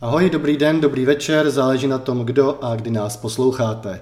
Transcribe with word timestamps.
Ahoj, 0.00 0.30
dobrý 0.30 0.56
den, 0.56 0.80
dobrý 0.80 1.04
večer, 1.04 1.50
záleží 1.50 1.86
na 1.86 1.98
tom, 1.98 2.24
kdo 2.24 2.64
a 2.64 2.76
kdy 2.76 2.90
nás 2.90 3.16
posloucháte. 3.16 4.00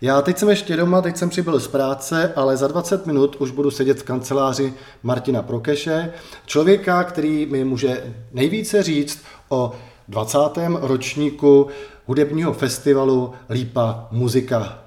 Já 0.00 0.22
teď 0.22 0.38
jsem 0.38 0.48
ještě 0.48 0.76
doma, 0.76 1.02
teď 1.02 1.16
jsem 1.16 1.30
přibyl 1.30 1.60
z 1.60 1.68
práce, 1.68 2.32
ale 2.36 2.56
za 2.56 2.68
20 2.68 3.06
minut 3.06 3.36
už 3.36 3.50
budu 3.50 3.70
sedět 3.70 3.98
v 3.98 4.02
kanceláři 4.02 4.74
Martina 5.02 5.42
Prokeše, 5.42 6.12
člověka, 6.46 7.04
který 7.04 7.46
mi 7.46 7.64
může 7.64 8.14
nejvíce 8.32 8.82
říct 8.82 9.24
o 9.48 9.72
20. 10.08 10.38
ročníku 10.80 11.66
hudebního 12.06 12.52
festivalu 12.52 13.32
Lípa 13.50 14.08
muzika 14.10 14.83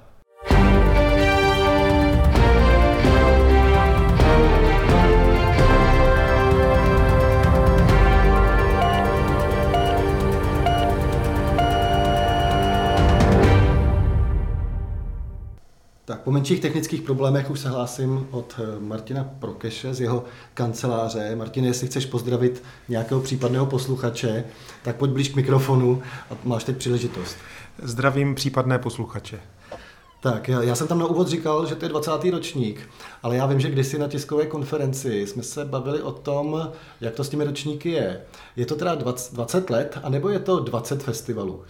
Po 16.28 16.32
menších 16.32 16.60
technických 16.60 17.02
problémech 17.02 17.50
už 17.50 17.60
se 17.60 17.68
hlásím 17.68 18.26
od 18.30 18.54
eh, 18.58 18.80
Martina 18.80 19.24
Prokeše 19.38 19.94
z 19.94 20.00
jeho 20.00 20.24
kanceláře. 20.54 21.36
Martin, 21.36 21.64
jestli 21.64 21.86
chceš 21.86 22.06
pozdravit 22.06 22.62
nějakého 22.88 23.20
případného 23.20 23.66
posluchače, 23.66 24.44
tak 24.82 24.96
pojď 24.96 25.10
blíž 25.10 25.28
k 25.28 25.36
mikrofonu 25.36 26.02
a 26.30 26.34
máš 26.44 26.64
teď 26.64 26.76
příležitost. 26.76 27.36
Zdravím 27.82 28.34
případné 28.34 28.78
posluchače. 28.78 29.40
Tak, 30.20 30.48
já, 30.48 30.62
já 30.62 30.74
jsem 30.74 30.86
tam 30.86 30.98
na 30.98 31.06
úvod 31.06 31.28
říkal, 31.28 31.66
že 31.66 31.74
to 31.74 31.84
je 31.84 31.88
20. 31.88 32.10
ročník, 32.30 32.88
ale 33.22 33.36
já 33.36 33.46
vím, 33.46 33.60
že 33.60 33.70
kdysi 33.70 33.98
na 33.98 34.08
tiskové 34.08 34.46
konferenci 34.46 35.26
jsme 35.26 35.42
se 35.42 35.64
bavili 35.64 36.02
o 36.02 36.12
tom, 36.12 36.72
jak 37.00 37.14
to 37.14 37.24
s 37.24 37.28
těmi 37.28 37.44
ročníky 37.44 37.90
je. 37.90 38.20
Je 38.56 38.66
to 38.66 38.76
teda 38.76 38.94
20, 38.94 39.34
20 39.34 39.70
let, 39.70 39.98
anebo 40.02 40.28
je 40.28 40.38
to 40.38 40.60
20 40.60 41.02
festivalů? 41.02 41.62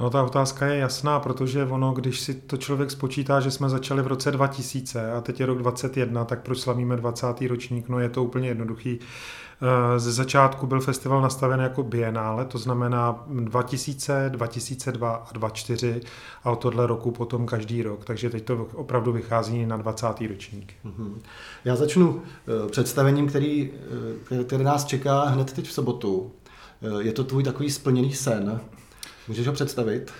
No 0.00 0.10
ta 0.10 0.22
otázka 0.22 0.66
je 0.66 0.78
jasná, 0.78 1.20
protože 1.20 1.64
ono, 1.64 1.92
když 1.92 2.20
si 2.20 2.34
to 2.34 2.56
člověk 2.56 2.90
spočítá, 2.90 3.40
že 3.40 3.50
jsme 3.50 3.68
začali 3.68 4.02
v 4.02 4.06
roce 4.06 4.30
2000 4.30 5.12
a 5.12 5.20
teď 5.20 5.40
je 5.40 5.46
rok 5.46 5.58
2021, 5.58 6.24
tak 6.24 6.42
proč 6.42 6.58
slavíme 6.58 6.96
20. 6.96 7.26
ročník? 7.48 7.88
No 7.88 7.98
je 8.00 8.08
to 8.08 8.24
úplně 8.24 8.48
jednoduchý. 8.48 8.98
Eh, 9.62 10.00
ze 10.00 10.12
začátku 10.12 10.66
byl 10.66 10.80
festival 10.80 11.22
nastaven 11.22 11.60
jako 11.60 11.82
bienále, 11.82 12.44
to 12.44 12.58
znamená 12.58 13.24
2000, 13.28 14.30
2002 14.30 15.14
a 15.14 15.32
2004 15.32 16.00
a 16.44 16.50
od 16.50 16.56
tohle 16.56 16.86
roku 16.86 17.10
potom 17.10 17.46
každý 17.46 17.82
rok, 17.82 18.04
takže 18.04 18.30
teď 18.30 18.44
to 18.44 18.66
opravdu 18.74 19.12
vychází 19.12 19.66
na 19.66 19.76
20. 19.76 20.28
ročník. 20.28 20.72
Mhm. 20.84 21.20
Já 21.64 21.76
začnu 21.76 22.22
eh, 22.22 22.68
představením, 22.70 23.26
který, 23.26 23.70
eh, 24.40 24.44
který 24.44 24.64
nás 24.64 24.84
čeká 24.84 25.24
hned 25.24 25.52
teď 25.52 25.68
v 25.68 25.72
sobotu. 25.72 26.32
Je 27.00 27.12
to 27.12 27.24
tvůj 27.24 27.42
takový 27.42 27.70
splněný 27.70 28.12
sen, 28.12 28.60
Můžeš 29.28 29.46
ho 29.46 29.52
představit? 29.52 30.12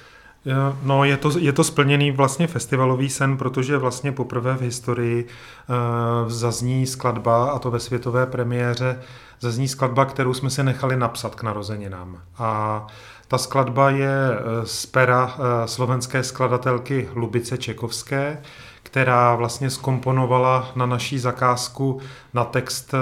No, 0.83 1.05
je 1.05 1.17
to, 1.17 1.39
je 1.39 1.53
to 1.53 1.65
splněný 1.65 2.11
vlastně 2.11 2.47
festivalový 2.47 3.11
sen, 3.11 3.37
protože 3.37 3.79
vlastně 3.79 4.13
poprvé 4.13 4.55
v 4.55 4.61
historii 4.61 5.25
uh, 5.25 6.31
zazní 6.31 6.87
skladba, 6.87 7.51
a 7.51 7.59
to 7.59 7.71
ve 7.71 7.81
světové 7.81 8.27
premiéře, 8.27 9.01
zazní 9.41 9.69
skladba, 9.69 10.05
kterou 10.05 10.35
jsme 10.35 10.51
si 10.51 10.63
nechali 10.63 10.97
napsat 10.97 11.35
k 11.35 11.43
narozeninám. 11.43 12.21
A 12.39 12.87
ta 13.29 13.39
skladba 13.39 13.91
je 13.91 14.31
eh, 14.31 14.67
z 14.67 14.87
pera 14.87 15.37
slovenské 15.65 16.23
skladatelky 16.23 17.09
Lubice 17.15 17.59
Čekovské, 17.59 18.43
která 18.83 19.35
vlastně 19.35 19.71
skomponovala 19.71 20.73
na 20.77 20.87
naší 20.87 21.19
zakázku 21.19 22.01
na 22.35 22.45
text 22.45 22.95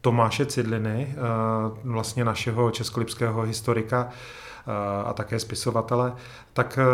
Tomáše 0.00 0.46
Cidliny, 0.46 1.14
vlastně 1.84 2.24
našeho 2.24 2.70
českolipského 2.70 3.42
historika, 3.42 4.08
Eh, 4.08 4.49
a 5.04 5.12
také 5.12 5.38
spisovatele, 5.38 6.12
tak 6.52 6.78
eh, 6.78 6.84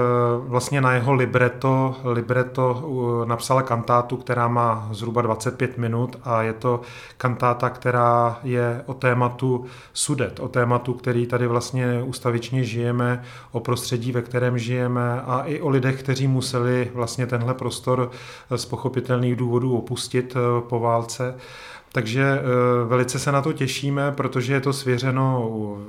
vlastně 0.48 0.80
na 0.80 0.92
jeho 0.92 1.12
libreto, 1.12 1.96
libreto 2.04 2.82
napsala 3.24 3.62
kantátu, 3.62 4.16
která 4.16 4.48
má 4.48 4.88
zhruba 4.92 5.22
25 5.22 5.78
minut 5.78 6.16
a 6.24 6.42
je 6.42 6.52
to 6.52 6.80
kantáta, 7.18 7.70
která 7.70 8.38
je 8.42 8.82
o 8.86 8.94
tématu 8.94 9.64
sudet, 9.92 10.40
o 10.40 10.48
tématu, 10.48 10.94
který 10.94 11.26
tady 11.26 11.46
vlastně 11.46 12.02
ustavičně 12.02 12.64
žijeme, 12.64 13.22
o 13.52 13.60
prostředí, 13.60 14.12
ve 14.12 14.22
kterém 14.22 14.58
žijeme 14.58 15.22
a 15.22 15.42
i 15.46 15.60
o 15.60 15.68
lidech, 15.68 16.02
kteří 16.02 16.26
museli 16.26 16.90
vlastně 16.94 17.26
tenhle 17.26 17.54
prostor 17.54 18.10
z 18.56 18.64
pochopitelných 18.64 19.36
důvodů 19.36 19.78
opustit 19.78 20.36
eh, 20.36 20.60
po 20.60 20.80
válce. 20.80 21.34
Takže 21.92 22.22
eh, 22.22 22.42
velice 22.84 23.18
se 23.18 23.32
na 23.32 23.42
to 23.42 23.52
těšíme, 23.52 24.12
protože 24.12 24.52
je 24.54 24.60
to 24.60 24.72
svěřeno 24.72 25.48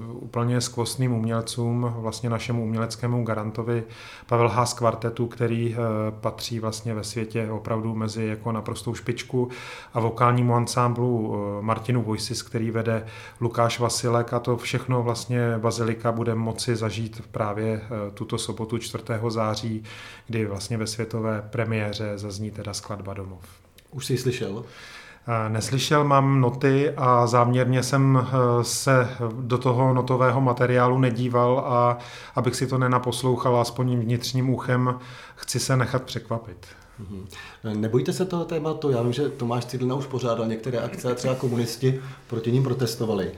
úplně 0.09 0.62
skvostným 0.62 1.13
umělcům, 1.13 1.94
vlastně 1.97 2.30
našemu 2.30 2.63
uměleckému 2.63 3.24
garantovi 3.24 3.84
Pavel 4.25 4.50
Haas 4.50 4.74
kvartetu, 4.74 5.28
který 5.28 5.75
eh, 5.75 5.78
patří 6.12 6.59
vlastně 6.59 6.94
ve 6.94 7.03
světě 7.03 7.52
opravdu 7.52 7.96
mezi 7.96 8.25
jako 8.25 8.52
naprostou 8.52 8.96
špičku 8.96 9.50
a 9.94 10.00
vokálnímu 10.00 10.56
ansámblu 10.56 11.35
eh, 11.35 11.62
Martinu 11.62 12.03
Voices, 12.03 12.41
který 12.41 12.72
vede 12.72 13.06
Lukáš 13.41 13.79
Vasilek 13.79 14.34
a 14.34 14.40
to 14.40 14.58
všechno 14.58 15.03
vlastně 15.03 15.58
Bazilika 15.58 16.12
bude 16.12 16.35
moci 16.35 16.75
zažít 16.75 17.22
právě 17.31 17.81
tuto 18.14 18.38
sobotu 18.38 18.78
4. 18.78 19.03
září, 19.28 19.84
kdy 20.28 20.46
vlastně 20.46 20.78
ve 20.78 20.88
světové 20.88 21.47
premiéře 21.50 22.14
zazní 22.16 22.52
teda 22.52 22.74
skladba 22.74 23.14
domov. 23.14 23.44
Už 23.91 24.06
jsi 24.06 24.18
slyšel? 24.18 24.64
Neslyšel, 25.48 26.04
mám 26.04 26.42
noty 26.42 26.92
a 26.98 27.28
záměrně 27.28 27.84
jsem 27.84 28.28
eh, 28.28 28.64
se 28.64 29.10
do 29.42 29.58
toho 29.58 29.94
notového 29.94 30.42
materiálu 30.42 31.00
nedíval 31.00 31.60
a 31.60 31.98
abych 32.36 32.56
si 32.56 32.68
to 32.68 32.78
nenaposlouchal 32.78 33.58
aspoň 33.58 33.98
vnitřním 33.98 34.50
uchem, 34.50 35.00
chci 35.36 35.60
se 35.60 35.78
nechat 35.78 36.04
překvapit. 36.04 36.68
Mhm. 37.00 37.28
Nebojte 37.74 38.14
se 38.14 38.26
toho 38.26 38.46
tématu, 38.46 38.90
já 38.90 39.02
vím, 39.02 39.14
že 39.14 39.30
Tomáš 39.30 39.66
Cidlina 39.66 39.96
už 39.96 40.06
pořádal 40.06 40.48
některé 40.48 40.80
akce 40.80 41.12
a 41.12 41.16
třeba 41.16 41.36
komunisti 41.36 42.02
proti 42.28 42.52
ním 42.52 42.64
protestovali. 42.64 43.32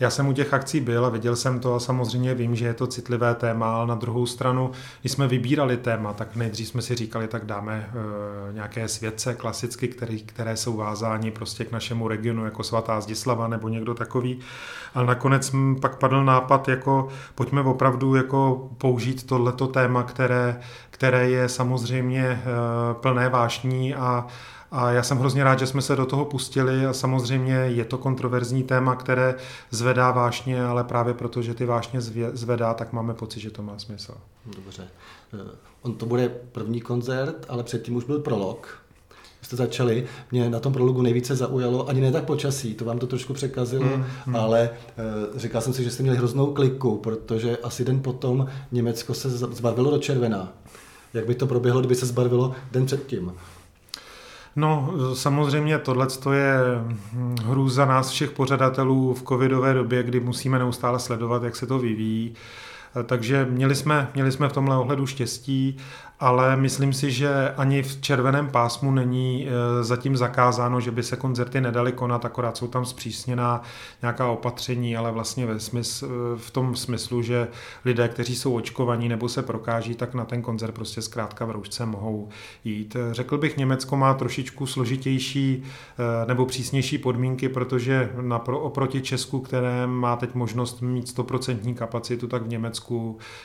Já 0.00 0.10
jsem 0.10 0.28
u 0.28 0.32
těch 0.32 0.54
akcí 0.54 0.80
byl 0.80 1.06
a 1.06 1.08
viděl 1.08 1.36
jsem 1.36 1.60
to 1.60 1.74
a 1.74 1.80
samozřejmě 1.80 2.34
vím, 2.34 2.56
že 2.56 2.66
je 2.66 2.74
to 2.74 2.86
citlivé 2.86 3.34
téma, 3.34 3.76
ale 3.76 3.86
na 3.86 3.94
druhou 3.94 4.26
stranu, 4.26 4.70
když 5.00 5.12
jsme 5.12 5.28
vybírali 5.28 5.76
téma, 5.76 6.12
tak 6.12 6.36
nejdřív 6.36 6.68
jsme 6.68 6.82
si 6.82 6.94
říkali, 6.94 7.28
tak 7.28 7.44
dáme 7.44 7.90
e, 7.90 8.52
nějaké 8.52 8.88
svědce 8.88 9.34
klasicky, 9.34 9.88
který, 9.88 10.22
které 10.22 10.56
jsou 10.56 10.76
vázáni 10.76 11.30
prostě 11.30 11.64
k 11.64 11.72
našemu 11.72 12.08
regionu, 12.08 12.44
jako 12.44 12.62
svatá 12.62 13.00
Zdislava 13.00 13.48
nebo 13.48 13.68
někdo 13.68 13.94
takový. 13.94 14.38
Ale 14.94 15.06
nakonec 15.06 15.52
pak 15.80 15.96
padl 15.96 16.24
nápad, 16.24 16.68
jako 16.68 17.08
pojďme 17.34 17.60
opravdu 17.60 18.14
jako 18.14 18.68
použít 18.78 19.26
tohleto 19.26 19.66
téma, 19.66 20.02
které, 20.02 20.60
které 20.90 21.30
je 21.30 21.48
samozřejmě 21.48 22.22
e, 22.24 22.40
plné 22.94 23.28
vášní 23.28 23.94
a 23.94 24.26
a 24.70 24.90
já 24.90 25.02
jsem 25.02 25.18
hrozně 25.18 25.44
rád, 25.44 25.58
že 25.58 25.66
jsme 25.66 25.82
se 25.82 25.96
do 25.96 26.06
toho 26.06 26.24
pustili 26.24 26.86
a 26.86 26.92
samozřejmě 26.92 27.54
je 27.54 27.84
to 27.84 27.98
kontroverzní 27.98 28.62
téma, 28.62 28.96
které 28.96 29.34
zvedá 29.70 30.10
vášně, 30.10 30.64
ale 30.64 30.84
právě 30.84 31.14
proto, 31.14 31.42
že 31.42 31.54
ty 31.54 31.64
vášně 31.64 32.00
zvedá, 32.32 32.74
tak 32.74 32.92
máme 32.92 33.14
pocit, 33.14 33.40
že 33.40 33.50
to 33.50 33.62
má 33.62 33.78
smysl. 33.78 34.14
Dobře. 34.56 34.88
Eh, 35.34 35.56
on 35.82 35.94
to 35.94 36.06
bude 36.06 36.28
první 36.28 36.80
koncert, 36.80 37.46
ale 37.48 37.62
předtím 37.62 37.96
už 37.96 38.04
byl 38.04 38.18
prolog. 38.18 38.68
Jste 39.42 39.56
začali, 39.56 40.06
mě 40.32 40.50
na 40.50 40.60
tom 40.60 40.72
prologu 40.72 41.02
nejvíce 41.02 41.36
zaujalo, 41.36 41.88
ani 41.88 42.00
ne 42.00 42.12
tak 42.12 42.24
počasí, 42.24 42.74
to 42.74 42.84
vám 42.84 42.98
to 42.98 43.06
trošku 43.06 43.34
překazilo, 43.34 43.84
mm, 43.84 44.04
mm. 44.26 44.36
ale 44.36 44.60
e, 44.60 44.70
říkal 45.38 45.60
jsem 45.60 45.72
si, 45.72 45.84
že 45.84 45.90
jste 45.90 46.02
měli 46.02 46.18
hroznou 46.18 46.46
kliku, 46.52 46.96
protože 46.96 47.56
asi 47.56 47.84
den 47.84 48.00
potom 48.00 48.46
Německo 48.72 49.14
se 49.14 49.30
zbarvilo 49.30 49.90
do 49.90 49.98
červená. 49.98 50.52
Jak 51.14 51.26
by 51.26 51.34
to 51.34 51.46
proběhlo, 51.46 51.80
kdyby 51.80 51.94
se 51.94 52.06
zbarvilo 52.06 52.54
den 52.72 52.86
předtím? 52.86 53.32
No, 54.56 54.92
samozřejmě 55.14 55.78
tohle 55.78 56.06
je 56.32 56.58
hrůza 57.44 57.84
nás 57.84 58.10
všech 58.10 58.30
pořadatelů 58.30 59.14
v 59.14 59.22
covidové 59.22 59.74
době, 59.74 60.02
kdy 60.02 60.20
musíme 60.20 60.58
neustále 60.58 60.98
sledovat, 60.98 61.42
jak 61.42 61.56
se 61.56 61.66
to 61.66 61.78
vyvíjí. 61.78 62.34
Takže 63.04 63.46
měli 63.50 63.74
jsme, 63.74 64.10
měli 64.14 64.32
jsme 64.32 64.48
v 64.48 64.52
tomhle 64.52 64.76
ohledu 64.76 65.06
štěstí 65.06 65.78
ale 66.20 66.56
myslím 66.56 66.92
si, 66.92 67.10
že 67.10 67.50
ani 67.56 67.82
v 67.82 68.00
červeném 68.00 68.48
pásmu 68.48 68.90
není 68.90 69.48
e, 69.48 69.84
zatím 69.84 70.16
zakázáno, 70.16 70.80
že 70.80 70.90
by 70.90 71.02
se 71.02 71.16
koncerty 71.16 71.60
nedaly 71.60 71.92
konat, 71.92 72.24
akorát 72.24 72.56
jsou 72.56 72.66
tam 72.66 72.84
zpřísněná 72.84 73.62
nějaká 74.02 74.28
opatření, 74.28 74.96
ale 74.96 75.12
vlastně 75.12 75.46
ve 75.46 75.60
smysl, 75.60 76.06
e, 76.06 76.38
v 76.38 76.50
tom 76.50 76.76
smyslu, 76.76 77.22
že 77.22 77.48
lidé, 77.84 78.08
kteří 78.08 78.36
jsou 78.36 78.54
očkovaní 78.54 79.08
nebo 79.08 79.28
se 79.28 79.42
prokáží, 79.42 79.94
tak 79.94 80.14
na 80.14 80.24
ten 80.24 80.42
koncert 80.42 80.72
prostě 80.72 81.02
zkrátka 81.02 81.44
v 81.44 81.50
roušce 81.50 81.86
mohou 81.86 82.28
jít. 82.64 82.96
Řekl 83.10 83.38
bych, 83.38 83.56
Německo 83.56 83.96
má 83.96 84.14
trošičku 84.14 84.66
složitější 84.66 85.62
nebo 86.26 86.46
přísnější 86.46 86.98
podmínky, 86.98 87.48
protože 87.48 88.10
napro, 88.20 88.60
oproti 88.60 89.00
Česku, 89.00 89.40
které 89.40 89.86
má 89.86 90.16
teď 90.16 90.34
možnost 90.34 90.82
mít 90.82 91.18
100% 91.18 91.74
kapacitu, 91.74 92.26
tak 92.26 92.42
v 92.42 92.48
Německu 92.48 92.85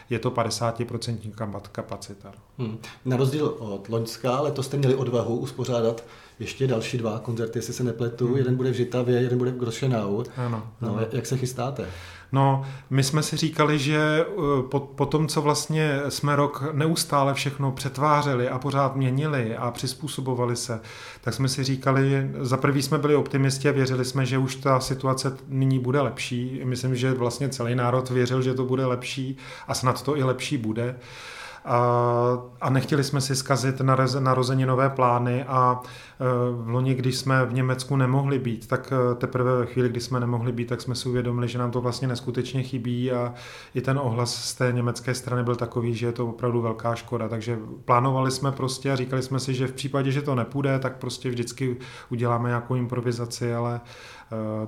je 0.09 0.19
to 0.19 0.31
50% 0.31 1.67
kapacita. 1.67 2.31
Hmm. 2.57 2.77
Na 3.05 3.17
rozdíl 3.17 3.45
od 3.45 3.89
Loňska, 3.89 4.41
letos 4.41 4.65
jste 4.65 4.77
měli 4.77 4.95
odvahu 4.95 5.37
uspořádat 5.37 6.03
ještě 6.39 6.67
další 6.67 6.97
dva 6.97 7.19
koncerty, 7.19 7.59
jestli 7.59 7.73
se 7.73 7.83
nepletu. 7.83 8.27
Hmm. 8.27 8.37
Jeden 8.37 8.55
bude 8.55 8.71
v 8.71 8.75
Žitavě, 8.75 9.21
jeden 9.21 9.37
bude 9.37 9.51
v 9.51 9.57
Grošenau. 9.57 10.23
Ano, 10.37 10.67
no, 10.81 10.89
ano. 10.89 11.07
Jak 11.11 11.25
se 11.25 11.37
chystáte? 11.37 11.87
No, 12.31 12.65
my 12.89 13.03
jsme 13.03 13.23
si 13.23 13.37
říkali, 13.37 13.79
že 13.79 13.97
eh, 13.97 14.63
po, 14.69 14.79
po 14.79 15.05
tom, 15.05 15.27
co 15.27 15.41
vlastně 15.41 15.99
jsme 16.09 16.35
rok 16.35 16.63
neustále 16.71 17.33
všechno 17.33 17.71
přetvářeli 17.71 18.49
a 18.49 18.59
pořád 18.59 18.95
měnili 18.95 19.57
a 19.57 19.71
přizpůsobovali 19.71 20.55
se, 20.55 20.79
tak 21.21 21.33
jsme 21.33 21.49
si 21.49 21.63
říkali, 21.63 22.31
za 22.39 22.57
prvý 22.57 22.81
jsme 22.81 22.97
byli 22.97 23.15
optimisti 23.15 23.69
a 23.69 23.71
věřili 23.71 24.05
jsme, 24.05 24.25
že 24.25 24.37
už 24.37 24.55
ta 24.55 24.79
situace 24.79 25.37
nyní 25.47 25.79
bude 25.79 26.01
lepší. 26.01 26.61
Myslím, 26.63 26.95
že 26.95 27.13
vlastně 27.13 27.49
celý 27.49 27.75
národ 27.75 28.09
věřil, 28.09 28.41
že 28.41 28.53
to 28.53 28.65
bude 28.65 28.85
lepší 28.85 29.37
a 29.67 29.73
snad 29.73 30.01
to 30.01 30.17
i 30.17 30.23
lepší 30.23 30.57
bude 30.57 30.95
a 31.65 32.69
nechtěli 32.69 33.03
jsme 33.03 33.21
si 33.21 33.35
zkazit 33.35 33.81
narozeninové 34.19 34.89
plány 34.89 35.43
a 35.43 35.81
e, 35.81 36.25
v 36.63 36.69
loni, 36.69 36.95
když 36.95 37.17
jsme 37.17 37.45
v 37.45 37.53
Německu 37.53 37.95
nemohli 37.95 38.39
být, 38.39 38.67
tak 38.67 38.93
e, 38.93 39.15
teprve 39.15 39.55
ve 39.55 39.65
chvíli, 39.65 39.89
kdy 39.89 39.99
jsme 39.99 40.19
nemohli 40.19 40.51
být, 40.51 40.65
tak 40.65 40.81
jsme 40.81 40.95
si 40.95 41.09
uvědomili, 41.09 41.47
že 41.47 41.57
nám 41.57 41.71
to 41.71 41.81
vlastně 41.81 42.07
neskutečně 42.07 42.63
chybí 42.63 43.11
a 43.11 43.33
i 43.75 43.81
ten 43.81 43.97
ohlas 43.97 44.35
z 44.35 44.55
té 44.55 44.71
německé 44.71 45.15
strany 45.15 45.43
byl 45.43 45.55
takový, 45.55 45.95
že 45.95 46.05
je 46.05 46.11
to 46.11 46.27
opravdu 46.27 46.61
velká 46.61 46.95
škoda. 46.95 47.29
Takže 47.29 47.59
plánovali 47.85 48.31
jsme 48.31 48.51
prostě 48.51 48.91
a 48.91 48.95
říkali 48.95 49.21
jsme 49.21 49.39
si, 49.39 49.53
že 49.53 49.67
v 49.67 49.73
případě, 49.73 50.11
že 50.11 50.21
to 50.21 50.35
nepůjde, 50.35 50.79
tak 50.79 50.97
prostě 50.97 51.29
vždycky 51.29 51.77
uděláme 52.09 52.49
nějakou 52.49 52.75
improvizaci, 52.75 53.53
ale 53.53 53.81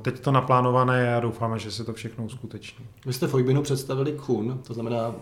teď 0.01 0.19
to 0.19 0.31
naplánované 0.31 1.01
je 1.01 1.15
a 1.15 1.19
doufáme, 1.19 1.60
že 1.60 1.71
se 1.71 1.83
to 1.83 1.94
všechno 1.94 2.25
uskuteční. 2.25 2.86
Vy 3.06 3.13
jste 3.13 3.27
v 3.27 3.33
Hojbinu 3.33 3.62
představili 3.62 4.12
KUN, 4.12 4.60
to 4.68 4.74
znamená 4.74 5.15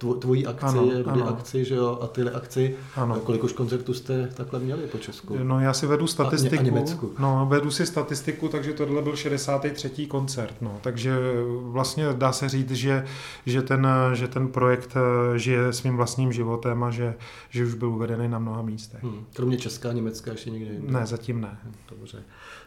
eh, 0.00 0.14
tvojí 0.18 0.46
akci, 0.46 0.66
ano, 0.66 0.90
ano. 1.06 1.28
akci, 1.28 1.64
že 1.64 1.74
jo, 1.74 1.98
a 2.02 2.06
tyhle 2.06 2.30
akci. 2.30 2.76
Ano. 2.96 3.20
Kolik 3.20 3.44
už 3.44 3.52
koncertů 3.52 3.94
jste 3.94 4.28
takhle 4.34 4.60
měli 4.60 4.86
po 4.86 4.98
Česku? 4.98 5.38
No 5.42 5.60
já 5.60 5.72
si 5.72 5.86
vedu 5.86 6.06
statistiku. 6.06 6.56
A, 6.56 6.60
a 6.60 6.62
Německu. 6.62 7.12
No, 7.18 7.46
vedu 7.50 7.70
si 7.70 7.86
statistiku, 7.86 8.48
takže 8.48 8.72
tohle 8.72 9.02
byl 9.02 9.16
63. 9.16 10.06
koncert. 10.06 10.54
No. 10.60 10.78
Takže 10.80 11.16
vlastně 11.60 12.06
dá 12.12 12.32
se 12.32 12.48
říct, 12.48 12.70
že, 12.70 13.04
že, 13.46 13.62
ten, 13.62 13.88
že 14.12 14.28
ten 14.28 14.48
projekt 14.48 14.96
eh, 14.96 15.38
žije 15.38 15.72
svým 15.72 15.96
vlastním 15.96 16.32
životem 16.32 16.84
a 16.84 16.90
že, 16.90 17.14
že 17.50 17.64
už 17.64 17.74
byl 17.74 17.88
uvedený 17.88 18.28
na 18.28 18.38
mnoha 18.38 18.62
místech. 18.62 19.02
Hmm. 19.02 19.26
Kromě 19.34 19.56
Česká, 19.56 19.92
Německa 19.92 20.30
ještě 20.30 20.50
někde 20.50 20.72
jinde? 20.72 20.92
Ne, 20.92 21.06
zatím 21.06 21.40
ne. 21.40 21.58
Dobře. 21.90 22.22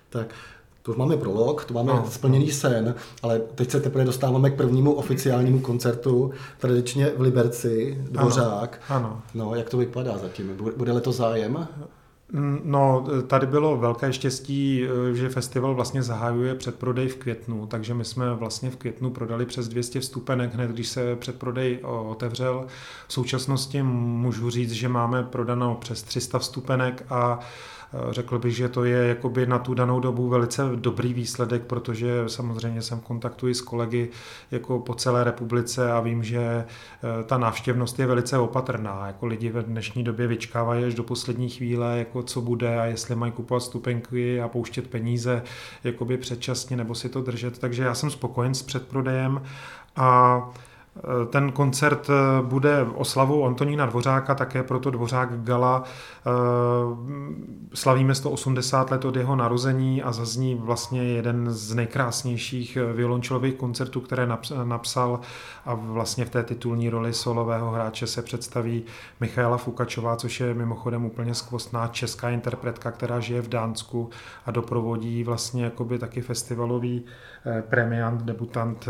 Tak 0.10 0.36
to 0.82 0.92
už 0.92 0.98
máme 0.98 1.18
prolog, 1.18 1.66
to 1.66 1.74
máme 1.74 1.94
no, 1.94 2.06
splněný 2.10 2.46
no. 2.46 2.54
sen, 2.54 2.96
ale 3.24 3.40
teď 3.56 3.72
se 3.72 3.80
teprve 3.80 4.06
dostáváme 4.06 4.50
k 4.50 4.58
prvnímu 4.58 4.94
oficiálnímu 4.94 5.60
koncertu, 5.60 6.32
tradičně 6.58 7.12
v 7.18 7.22
Liberci, 7.22 7.98
Dvořák. 8.12 8.82
Ano, 8.90 9.08
ano. 9.08 9.22
No, 9.34 9.56
jak 9.56 9.70
to 9.70 9.78
vypadá 9.78 10.18
zatím? 10.18 10.58
Bude 10.78 10.92
letos 10.92 11.16
zájem? 11.16 11.68
Mm, 12.32 12.62
no, 12.64 13.08
tady 13.28 13.48
bylo 13.48 13.78
velké 13.78 14.14
štěstí, 14.14 14.84
eh, 14.84 15.16
že 15.16 15.30
festival 15.30 15.76
vlastně 15.76 16.04
zahajuje 16.04 16.56
předprodej 16.56 17.08
v 17.08 17.16
květnu, 17.16 17.68
takže 17.68 17.94
my 17.94 18.06
jsme 18.06 18.34
vlastně 18.34 18.70
v 18.70 18.76
květnu 18.76 19.10
prodali 19.10 19.46
přes 19.46 19.68
200 19.68 20.00
vstupenek 20.00 20.54
hned, 20.54 20.72
když 20.72 20.88
se 20.88 21.16
předprodej 21.16 21.80
otevřel. 21.84 22.66
V 23.08 23.14
současnosti 23.14 23.84
můžu 23.84 24.50
říct, 24.50 24.72
že 24.72 24.90
máme 24.90 25.24
prodano 25.24 25.78
přes 25.82 26.04
300 26.04 26.40
vstupenek 26.40 27.06
a 27.10 27.40
řekl 28.10 28.40
bych, 28.40 28.56
že 28.56 28.70
to 28.70 28.84
je 28.84 29.08
jakoby 29.08 29.46
na 29.46 29.60
tu 29.60 29.74
danou 29.74 30.00
dobu 30.00 30.30
velice 30.30 30.64
dobrý 30.76 31.14
výsledek, 31.14 31.64
protože 31.64 32.24
samozřejmě 32.28 32.82
jsem 32.82 33.00
v 33.00 33.04
kontaktu 33.04 33.48
i 33.48 33.56
s 33.56 33.62
kolegy 33.62 34.10
jako 34.52 34.80
po 34.80 34.94
celé 34.94 35.24
republice 35.24 35.92
a 35.92 36.00
vím, 36.00 36.24
že 36.24 36.40
eh, 36.40 37.24
ta 37.24 37.38
návštěvnost 37.38 38.00
je 38.00 38.08
velice 38.08 38.38
opatrná. 38.38 39.08
Jako 39.08 39.26
lidi 39.26 39.50
ve 39.50 39.64
dnešní 39.64 40.04
době 40.04 40.28
vyčkávají 40.28 40.84
až 40.84 40.94
do 40.94 41.04
poslední 41.04 41.50
chvíle, 41.50 41.98
jako 41.98 42.24
co 42.24 42.42
bude 42.42 42.80
a 42.80 42.86
jestli 42.86 43.16
mají 43.16 43.32
kupovat 43.32 43.64
stupenky 43.64 44.42
a 44.42 44.48
pouštět 44.48 44.88
peníze 44.88 45.44
jakoby 45.84 46.18
předčasně 46.18 46.78
nebo 46.78 46.96
si 46.96 47.10
to 47.10 47.22
držet. 47.22 47.60
Takže 47.60 47.84
já 47.84 47.94
jsem 47.94 48.10
spokojen 48.10 48.54
s 48.54 48.64
předprodejem 48.64 49.42
a 49.96 50.42
ten 51.30 51.52
koncert 51.52 52.10
eh, 52.10 52.42
bude 52.42 52.88
oslavou 52.96 53.46
Antonína 53.46 53.86
Dvořáka, 53.86 54.36
také 54.36 54.64
proto 54.64 54.92
Dvořák 54.92 55.44
Gala. 55.44 55.84
Eh, 55.84 56.32
slavíme 57.74 58.16
180 58.16 58.92
let 58.92 59.06
od 59.06 59.16
jeho 59.16 59.36
narození 59.36 60.04
a 60.04 60.12
zazní 60.12 60.56
vlastně 60.56 61.04
jeden 61.04 61.52
z 61.52 61.74
nejkrásnějších 61.74 62.78
eh, 62.78 62.94
violončelových 62.94 63.56
koncertů, 63.56 64.02
které 64.02 64.28
napsal 64.64 65.20
a 65.66 65.74
vlastně 65.74 66.26
v 66.26 66.30
té 66.30 66.44
titulní 66.44 66.90
roli 66.90 67.14
solového 67.14 67.72
hráče 67.72 68.08
se 68.08 68.22
představí 68.22 68.84
Michaela 69.20 69.58
Fukačová, 69.58 70.16
což 70.16 70.40
je 70.40 70.54
mimochodem 70.54 71.06
úplně 71.06 71.36
skvostná 71.36 71.88
česká 71.88 72.30
interpretka, 72.30 72.92
která 72.92 73.20
žije 73.20 73.42
v 73.42 73.50
Dánsku 73.50 74.10
a 74.46 74.52
doprovodí 74.52 75.24
vlastně 75.24 75.64
jakoby 75.64 76.00
taky 76.00 76.22
festivalový 76.22 77.06
premiant, 77.70 78.22
debutant 78.22 78.88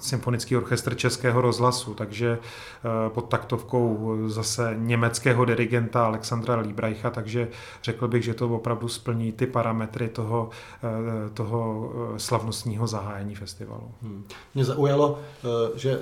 symfonický 0.00 0.56
orchestr 0.56 0.94
Českého 0.94 1.40
rozhlasu, 1.40 1.94
takže 1.94 2.38
eh, 2.38 3.10
pod 3.10 3.28
taktovkou 3.28 4.16
zase 4.26 4.74
německého 4.78 5.44
dirigenta 5.44 6.06
Alexandra 6.06 6.60
Liebraicha, 6.60 7.10
takže 7.10 7.48
řekl 7.82 8.08
bych, 8.08 8.24
že 8.24 8.34
to 8.34 8.48
opravdu 8.48 8.88
splní 8.88 9.32
ty 9.32 9.46
parametry 9.46 10.08
toho, 10.08 10.50
eh, 10.84 11.30
toho 11.30 11.92
eh, 12.14 12.18
slavnostního 12.18 12.86
zahájení 12.86 13.34
festivalu. 13.34 13.90
Hmm. 14.02 14.24
Mě 14.54 14.64
zaujalo, 14.64 15.18
že 15.74 15.98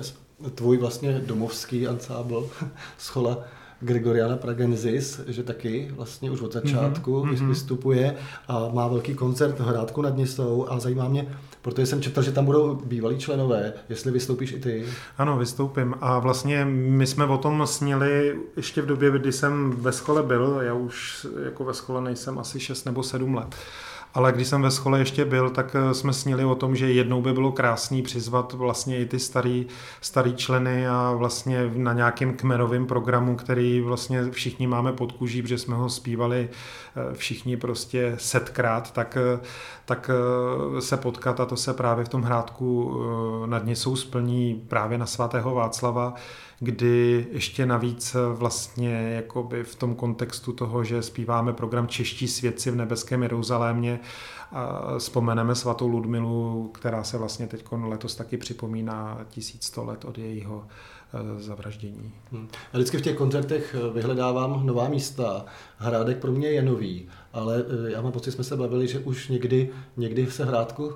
tvůj 0.55 0.77
vlastně 0.77 1.19
domovský 1.19 1.87
ansábl 1.87 2.49
Schola 2.97 3.37
Gregoriana 3.85 4.37
Pragensis, 4.37 5.21
že 5.27 5.43
taky 5.43 5.91
vlastně 5.95 6.31
už 6.31 6.41
od 6.41 6.53
začátku 6.53 7.23
mm-hmm. 7.23 7.47
vystupuje 7.47 8.15
a 8.47 8.69
má 8.73 8.87
velký 8.87 9.13
koncert 9.13 9.59
v 9.59 9.63
Hrádku 9.63 10.01
nad 10.01 10.17
Nisou 10.17 10.65
a 10.69 10.79
zajímá 10.79 11.07
mě, 11.07 11.27
protože 11.61 11.85
jsem 11.85 12.01
četl, 12.01 12.21
že 12.21 12.31
tam 12.31 12.45
budou 12.45 12.75
bývalí 12.75 13.17
členové, 13.17 13.73
jestli 13.89 14.11
vystoupíš 14.11 14.51
i 14.51 14.59
ty. 14.59 14.85
Ano, 15.17 15.37
vystoupím 15.37 15.95
a 16.01 16.19
vlastně 16.19 16.65
my 16.65 17.07
jsme 17.07 17.25
o 17.25 17.37
tom 17.37 17.67
snili 17.67 18.39
ještě 18.55 18.81
v 18.81 18.85
době, 18.85 19.11
kdy 19.11 19.31
jsem 19.31 19.71
ve 19.71 19.91
škole 19.91 20.23
byl, 20.23 20.59
já 20.61 20.73
už 20.73 21.27
jako 21.45 21.63
ve 21.63 21.73
škole 21.73 22.01
nejsem 22.01 22.39
asi 22.39 22.59
6 22.59 22.85
nebo 22.85 23.03
7 23.03 23.35
let 23.35 23.55
ale 24.15 24.31
když 24.31 24.47
jsem 24.47 24.61
ve 24.61 24.71
škole 24.71 24.99
ještě 24.99 25.25
byl, 25.25 25.49
tak 25.49 25.75
eh, 25.75 25.93
jsme 25.93 26.13
snili 26.13 26.45
o 26.45 26.55
tom, 26.55 26.75
že 26.75 26.91
jednou 26.91 27.21
by 27.21 27.33
bylo 27.33 27.51
krásný 27.51 28.01
přizvat 28.01 28.53
vlastně 28.53 28.99
i 28.99 29.05
ty 29.05 29.19
starý, 29.19 29.67
starý 30.01 30.35
členy 30.35 30.87
a 30.87 31.11
vlastně 31.11 31.71
na 31.75 31.93
nějakém 31.93 32.33
kmenovém 32.33 32.85
programu, 32.85 33.35
který 33.35 33.81
vlastně 33.81 34.31
všichni 34.31 34.67
máme 34.67 34.93
pod 34.93 35.11
kůží, 35.11 35.41
protože 35.41 35.57
jsme 35.57 35.75
ho 35.75 35.89
zpívali 35.89 36.49
eh, 36.49 37.13
všichni 37.13 37.57
prostě 37.57 38.15
setkrát, 38.17 38.91
tak, 38.93 39.17
eh, 39.17 39.39
tak 39.85 40.11
se 40.79 40.97
potkat 40.97 41.39
a 41.39 41.45
to 41.45 41.57
se 41.57 41.73
právě 41.73 42.05
v 42.05 42.09
tom 42.09 42.21
hrádku 42.21 42.99
nad 43.45 43.65
Nisou 43.65 43.95
splní 43.95 44.63
právě 44.67 44.97
na 44.97 45.05
svatého 45.05 45.55
Václava 45.55 46.13
kdy 46.59 47.27
ještě 47.31 47.65
navíc 47.65 48.15
vlastně 48.33 49.11
jakoby 49.15 49.63
v 49.63 49.75
tom 49.75 49.95
kontextu 49.95 50.53
toho, 50.53 50.83
že 50.83 51.01
zpíváme 51.01 51.53
program 51.53 51.87
Čeští 51.87 52.27
svědci 52.27 52.71
v 52.71 52.75
nebeském 52.75 53.23
Jeruzalémě 53.23 53.99
vzpomeneme 54.97 55.55
svatou 55.55 55.87
Ludmilu, 55.87 56.71
která 56.73 57.03
se 57.03 57.17
vlastně 57.17 57.47
teď 57.47 57.65
letos 57.71 58.15
taky 58.15 58.37
připomíná 58.37 59.25
1100 59.29 59.83
let 59.83 60.05
od 60.05 60.17
jejího 60.17 60.65
Eh, 61.15 61.41
zavraždění. 61.41 62.13
Hmm. 62.31 62.47
Já 62.73 62.79
vždycky 62.79 62.97
v 62.97 63.01
těch 63.01 63.15
koncertech 63.15 63.75
eh, 63.79 63.93
vyhledávám 63.93 64.65
nová 64.65 64.89
místa. 64.89 65.45
Hrádek 65.77 66.17
pro 66.17 66.31
mě 66.31 66.47
je 66.47 66.61
nový, 66.61 67.07
ale 67.33 67.63
eh, 67.87 67.91
já 67.91 68.01
mám 68.01 68.11
pocit, 68.11 68.31
jsme 68.31 68.43
se 68.43 68.57
bavili, 68.57 68.87
že 68.87 68.99
už 68.99 69.27
někdy, 69.27 69.69
někdy 69.97 70.31
se 70.31 70.45
Hrádku 70.45 70.93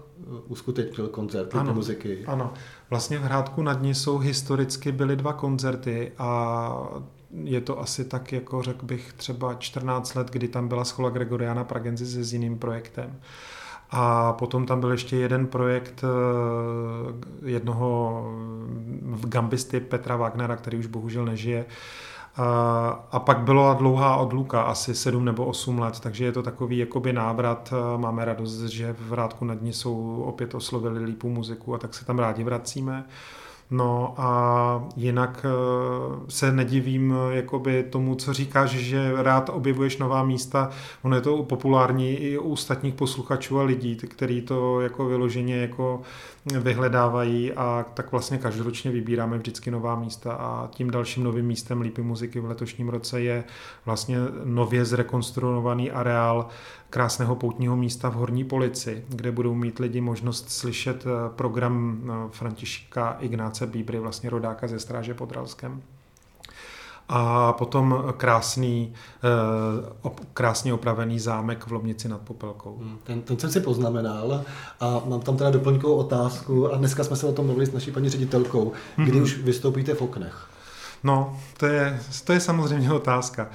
uskutečnil 0.48 1.08
koncert 1.08 1.56
ano, 1.56 1.74
muziky. 1.74 2.25
Ano, 2.25 2.54
vlastně 2.89 3.18
v 3.18 3.22
Hrádku 3.22 3.63
nad 3.63 3.82
ní 3.82 3.96
jsou 3.96 4.18
historicky 4.18 4.92
byly 4.92 5.16
dva 5.16 5.34
koncerty 5.34 6.12
a 6.18 7.01
je 7.43 7.62
to 7.62 7.79
asi 7.79 8.05
tak, 8.05 8.31
jako 8.31 8.62
řekl 8.62 8.86
bych, 8.86 9.13
třeba 9.13 9.53
14 9.53 10.15
let, 10.15 10.29
kdy 10.31 10.48
tam 10.48 10.67
byla 10.67 10.86
schola 10.86 11.09
Gregoriana 11.09 11.63
Pragenzi 11.63 12.24
s 12.24 12.33
jiným 12.33 12.59
projektem. 12.59 13.19
A 13.91 14.33
potom 14.33 14.65
tam 14.65 14.79
byl 14.79 14.91
ještě 14.91 15.15
jeden 15.15 15.48
projekt 15.48 16.03
eh, 16.03 17.50
jednoho 17.50 18.24
gambisty 19.27 19.79
Petra 19.79 20.15
Wagnera, 20.15 20.55
který 20.55 20.77
už 20.77 20.86
bohužel 20.86 21.25
nežije. 21.25 21.65
A 23.12 23.19
pak 23.19 23.38
byla 23.38 23.74
dlouhá 23.74 24.15
odluka, 24.15 24.62
asi 24.62 24.95
sedm 24.95 25.25
nebo 25.25 25.45
osm 25.45 25.79
let, 25.79 26.00
takže 26.00 26.25
je 26.25 26.31
to 26.31 26.43
takový 26.43 26.77
jakoby 26.77 27.13
návrat. 27.13 27.74
Máme 27.98 28.25
radost, 28.25 28.62
že 28.62 28.95
v 29.00 29.13
Rádku 29.13 29.45
nad 29.45 29.62
ní 29.62 29.74
jsou 29.74 30.24
opět 30.27 30.55
oslovili 30.55 31.03
lípu 31.03 31.29
muziku 31.29 31.75
a 31.75 31.77
tak 31.77 31.93
se 31.93 32.05
tam 32.05 32.19
rádi 32.19 32.43
vracíme. 32.43 33.05
No 33.71 34.13
a 34.17 34.89
jinak 34.95 35.45
eh, 35.45 35.49
se 36.27 36.51
nedivím 36.51 37.13
eh, 37.13 37.35
jakoby 37.35 37.83
tomu, 37.83 38.15
co 38.15 38.33
říkáš, 38.33 38.69
že 38.69 39.11
rád 39.15 39.49
objevuješ 39.49 39.97
nová 39.97 40.23
místa. 40.23 40.69
Ono 41.01 41.15
je 41.15 41.21
to 41.21 41.43
populární 41.43 42.11
i 42.11 42.38
u 42.38 42.51
ostatních 42.51 42.93
posluchačů 42.93 43.59
a 43.59 43.63
lidí, 43.63 43.95
kteří 43.95 44.41
to 44.41 44.81
jako 44.81 45.05
vyloženě 45.05 45.55
jako 45.55 46.01
vyhledávají 46.58 47.53
a 47.53 47.86
tak 47.94 48.12
vlastně 48.12 48.38
každoročně 48.38 48.91
vybíráme 48.91 49.38
vždycky 49.38 49.72
nová 49.72 49.96
místa 49.96 50.34
a 50.34 50.70
tím 50.72 50.91
dalším 50.91 51.24
novým 51.24 51.46
místem 51.46 51.82
Lípy 51.82 52.01
muziky 52.01 52.39
v 52.39 52.46
letošním 52.46 52.89
roce 52.89 53.22
je 53.22 53.44
vlastně 53.86 54.18
nově 54.44 54.86
zrekonstruovaný 54.86 55.91
areál, 55.91 56.48
krásného 56.89 57.36
poutního 57.36 57.77
místa 57.77 58.10
v 58.10 58.13
Horní 58.13 58.44
Polici, 58.44 59.06
kde 59.10 59.32
budou 59.32 59.56
mít 59.56 59.79
lidi 59.79 60.01
možnost 60.01 60.50
slyšet 60.50 61.06
program 61.36 62.01
Františka 62.32 63.18
Ignáce 63.20 63.68
Bíbry, 63.68 64.00
vlastně 64.00 64.29
rodáka 64.29 64.68
ze 64.68 64.79
Stráže 64.79 65.13
pod 65.13 65.32
Ralskem 65.32 65.82
a 67.10 67.54
potom 67.54 68.04
krásný, 68.18 68.94
eh, 69.24 70.10
krásně 70.34 70.74
opravený 70.74 71.20
zámek 71.20 71.68
v 71.68 71.72
Lomnici 71.72 72.10
nad 72.10 72.22
Popelkou. 72.22 72.78
Hmm, 72.78 72.98
ten, 73.04 73.22
ten 73.22 73.39
jsem 73.39 73.51
si 73.51 73.60
poznamenal 73.60 74.44
a 74.80 75.01
mám 75.06 75.22
tam 75.22 75.38
teda 75.38 75.50
doplňkovou 75.50 75.96
otázku 75.96 76.74
a 76.74 76.78
dneska 76.78 77.04
jsme 77.04 77.16
se 77.16 77.25
o 77.25 77.32
tom 77.32 77.46
mluvili 77.46 77.66
s 77.66 77.74
naší 77.74 77.92
paní 77.92 78.10
ředitelkou, 78.10 78.72
kdy 78.96 79.12
hmm. 79.12 79.24
už 79.24 79.38
vystoupíte 79.38 79.94
v 79.94 80.01
oknech. 80.01 80.48
No, 81.04 81.39
to 81.58 81.66
je, 81.66 82.00
to 82.24 82.34
je 82.34 82.39
samozřejmě 82.39 82.94
otázka. 82.94 83.50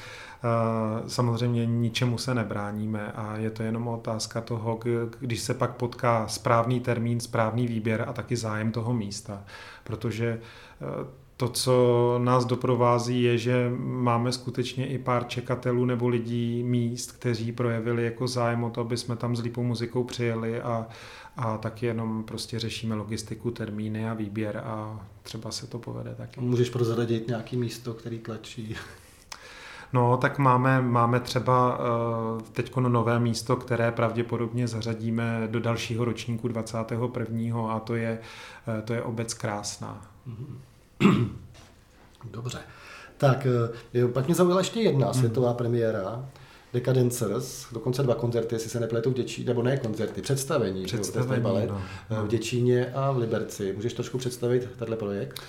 Eh, 0.44 1.08
samozřejmě 1.08 1.66
ničemu 1.66 2.18
se 2.18 2.34
nebráníme 2.34 3.12
a 3.12 3.36
je 3.36 3.50
to 3.50 3.62
jenom 3.62 3.88
otázka 3.88 4.40
toho, 4.40 4.80
když 5.20 5.40
se 5.40 5.54
pak 5.54 5.76
potká 5.76 6.28
správný 6.28 6.80
termín, 6.80 7.20
správný 7.20 7.66
výběr 7.66 8.04
a 8.08 8.12
taky 8.12 8.36
zájem 8.36 8.72
toho 8.72 8.92
místa. 8.92 9.44
Protože 9.84 10.40
eh, 10.80 11.23
to, 11.36 11.48
co 11.48 12.14
nás 12.22 12.44
doprovází, 12.44 13.22
je, 13.22 13.38
že 13.38 13.70
máme 13.78 14.32
skutečně 14.32 14.86
i 14.86 14.98
pár 14.98 15.24
čekatelů 15.24 15.84
nebo 15.84 16.08
lidí 16.08 16.62
míst, 16.62 17.12
kteří 17.12 17.52
projevili 17.52 18.04
jako 18.04 18.28
zájem 18.28 18.64
o 18.64 18.70
to, 18.70 18.80
aby 18.80 18.96
jsme 18.96 19.16
tam 19.16 19.36
s 19.36 19.40
lípou 19.40 19.62
muzikou 19.62 20.04
přijeli 20.04 20.60
a, 20.60 20.86
a 21.36 21.58
taky 21.58 21.86
jenom 21.86 22.24
prostě 22.24 22.58
řešíme 22.58 22.94
logistiku, 22.94 23.50
termíny 23.50 24.08
a 24.08 24.14
výběr 24.14 24.62
a 24.64 25.06
třeba 25.22 25.50
se 25.50 25.66
to 25.66 25.78
povede 25.78 26.14
taky. 26.14 26.40
Můžeš 26.40 26.70
prozradit 26.70 27.28
nějaký 27.28 27.56
místo, 27.56 27.94
který 27.94 28.18
tlačí? 28.18 28.76
No, 29.92 30.16
tak 30.16 30.38
máme, 30.38 30.82
máme 30.82 31.20
třeba 31.20 31.78
uh, 31.78 32.40
teď 32.52 32.76
nové 32.76 33.20
místo, 33.20 33.56
které 33.56 33.92
pravděpodobně 33.92 34.68
zařadíme 34.68 35.48
do 35.50 35.60
dalšího 35.60 36.04
ročníku 36.04 36.48
21. 36.48 37.72
a 37.72 37.80
to 37.80 37.94
je, 37.94 38.18
uh, 38.68 38.80
to 38.84 38.94
je 38.94 39.02
obec 39.02 39.34
Krásná. 39.34 40.06
Mm-hmm. 40.28 40.56
Dobře. 42.30 42.58
Tak, 43.16 43.46
eh, 43.46 43.98
jo, 43.98 44.08
pak 44.08 44.26
mě 44.26 44.34
zaujala 44.34 44.60
ještě 44.60 44.80
jedna 44.80 45.06
hmm. 45.06 45.14
světová 45.14 45.54
premiéra. 45.54 46.28
Decadencers, 46.72 47.66
dokonce 47.72 48.02
dva 48.02 48.14
koncerty, 48.14 48.54
jestli 48.54 48.70
se 48.70 48.80
nepletu 48.80 49.10
v 49.10 49.14
Děčíně, 49.14 49.46
nebo 49.46 49.62
ne 49.62 49.76
koncerty, 49.76 50.22
představení, 50.22 50.84
představení 50.84 51.42
balet, 51.42 51.70
no, 51.70 51.82
eh, 52.10 52.14
no. 52.14 52.24
v 52.24 52.28
Děčíně 52.28 52.92
a 52.94 53.12
v 53.12 53.18
Liberci. 53.18 53.72
Můžeš 53.76 53.92
trošku 53.92 54.18
představit 54.18 54.68
tenhle 54.78 54.96
projekt? 54.96 55.40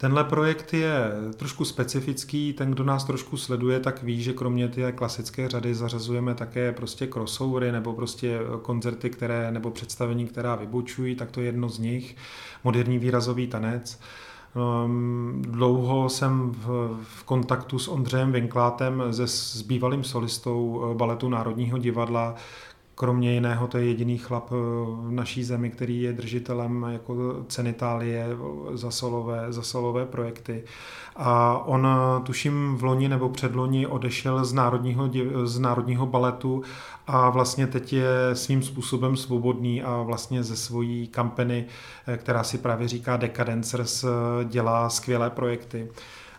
Tenhle 0.00 0.24
projekt 0.24 0.74
je 0.74 1.12
trošku 1.36 1.64
specifický, 1.64 2.52
ten, 2.52 2.70
kdo 2.70 2.84
nás 2.84 3.04
trošku 3.04 3.36
sleduje, 3.36 3.80
tak 3.80 4.02
ví, 4.02 4.22
že 4.22 4.32
kromě 4.32 4.68
té 4.68 4.92
klasické 4.92 5.48
řady 5.48 5.74
zařazujeme 5.74 6.34
také 6.34 6.72
prostě 6.72 7.06
crossovery 7.06 7.72
nebo 7.72 7.92
prostě 7.92 8.38
koncerty, 8.62 9.10
které, 9.10 9.52
nebo 9.52 9.70
představení, 9.70 10.26
která 10.26 10.54
vybočují, 10.54 11.14
tak 11.14 11.30
to 11.30 11.40
je 11.40 11.46
jedno 11.46 11.68
z 11.68 11.78
nich, 11.78 12.16
moderní 12.64 12.98
výrazový 12.98 13.46
tanec. 13.46 13.98
Ehm, 14.56 15.42
dlouho 15.48 16.08
jsem 16.08 16.52
v, 16.52 17.24
kontaktu 17.24 17.78
s 17.78 17.88
Ondřejem 17.88 18.32
Vinklátem, 18.32 19.02
s 19.26 19.62
bývalým 19.62 20.04
solistou 20.04 20.82
eh, 20.90 20.94
baletu 20.94 21.28
Národního 21.28 21.78
divadla, 21.78 22.34
Kromě 23.00 23.32
jiného 23.32 23.66
to 23.66 23.78
je 23.78 23.84
jediný 23.84 24.18
chlap 24.18 24.52
eh, 24.52 24.54
v 25.06 25.10
naší 25.10 25.44
zemi, 25.44 25.70
který 25.70 26.02
je 26.02 26.12
držitelem 26.12 26.86
jako 26.90 27.44
cenitálie 27.48 28.26
za 28.72 28.90
solové, 28.90 29.46
za 29.48 29.62
solové 29.62 30.06
projekty. 30.06 30.64
A 31.16 31.58
on, 31.66 31.86
eh, 31.86 32.24
tuším, 32.24 32.76
v 32.76 32.84
loni 32.84 33.08
nebo 33.08 33.28
předloni 33.28 33.86
odešel 33.86 34.44
z 34.44 34.52
národního, 34.52 35.10
z 35.44 35.58
národního 35.58 36.06
baletu 36.06 36.62
a 37.06 37.30
vlastně 37.30 37.66
teď 37.66 37.92
je 37.92 38.08
svým 38.32 38.62
způsobem 38.62 39.16
svobodný 39.16 39.82
a 39.82 40.02
vlastně 40.02 40.42
ze 40.42 40.56
svojí 40.56 41.08
kampany, 41.08 41.66
eh, 42.06 42.16
která 42.16 42.44
si 42.44 42.58
právě 42.58 42.88
říká 42.88 43.16
Decadencers, 43.16 44.04
dělá 44.44 44.90
skvělé 44.90 45.30
projekty. 45.30 45.88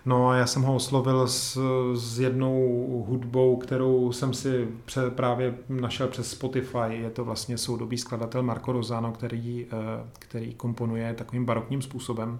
No 0.05 0.29
a 0.29 0.35
já 0.35 0.47
jsem 0.47 0.61
ho 0.61 0.75
oslovil 0.75 1.27
s, 1.27 1.59
s 1.93 2.19
jednou 2.19 3.05
hudbou, 3.07 3.57
kterou 3.57 4.11
jsem 4.11 4.33
si 4.33 4.67
pře, 4.85 5.09
právě 5.09 5.53
našel 5.69 6.07
přes 6.07 6.31
Spotify. 6.31 6.89
Je 6.89 7.09
to 7.09 7.25
vlastně 7.25 7.57
soudobý 7.57 7.97
skladatel 7.97 8.43
Marco 8.43 8.71
Rosano, 8.71 9.11
který, 9.11 9.65
eh, 9.71 10.07
který 10.19 10.53
komponuje 10.53 11.13
takovým 11.13 11.45
barokním 11.45 11.81
způsobem. 11.81 12.39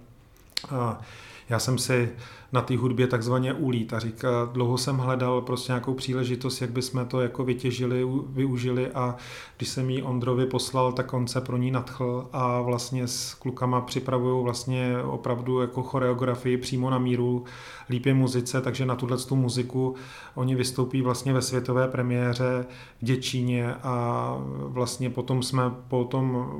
Já 1.48 1.58
jsem 1.58 1.78
si 1.78 2.12
na 2.52 2.60
té 2.60 2.76
hudbě 2.76 3.06
takzvaně 3.06 3.54
ulít 3.54 3.92
a 3.92 3.98
říká, 3.98 4.28
dlouho 4.52 4.78
jsem 4.78 4.96
hledal 4.96 5.40
prostě 5.40 5.72
nějakou 5.72 5.94
příležitost, 5.94 6.60
jak 6.60 6.70
bychom 6.70 7.06
to 7.06 7.20
jako 7.20 7.44
vytěžili, 7.44 8.06
využili 8.28 8.90
a 8.90 9.16
když 9.56 9.68
jsem 9.68 9.90
jí 9.90 10.02
Ondrovi 10.02 10.46
poslal, 10.46 10.92
tak 10.92 11.14
on 11.14 11.26
se 11.26 11.40
pro 11.40 11.56
ní 11.56 11.70
nadchl 11.70 12.28
a 12.32 12.60
vlastně 12.60 13.08
s 13.08 13.34
klukama 13.34 13.80
připravují 13.80 14.44
vlastně 14.44 14.96
opravdu 15.02 15.60
jako 15.60 15.82
choreografii 15.82 16.56
přímo 16.56 16.90
na 16.90 16.98
míru 16.98 17.44
lípě 17.90 18.14
muzice, 18.14 18.60
takže 18.60 18.86
na 18.86 18.96
tuhle 18.96 19.16
tu 19.16 19.36
muziku 19.36 19.94
oni 20.34 20.54
vystoupí 20.54 21.02
vlastně 21.02 21.32
ve 21.32 21.42
světové 21.42 21.88
premiéře 21.88 22.66
v 23.02 23.04
Děčíně 23.04 23.74
a 23.74 24.36
vlastně 24.66 25.10
potom 25.10 25.42
jsme 25.42 25.62
po 25.88 26.04
tom 26.04 26.52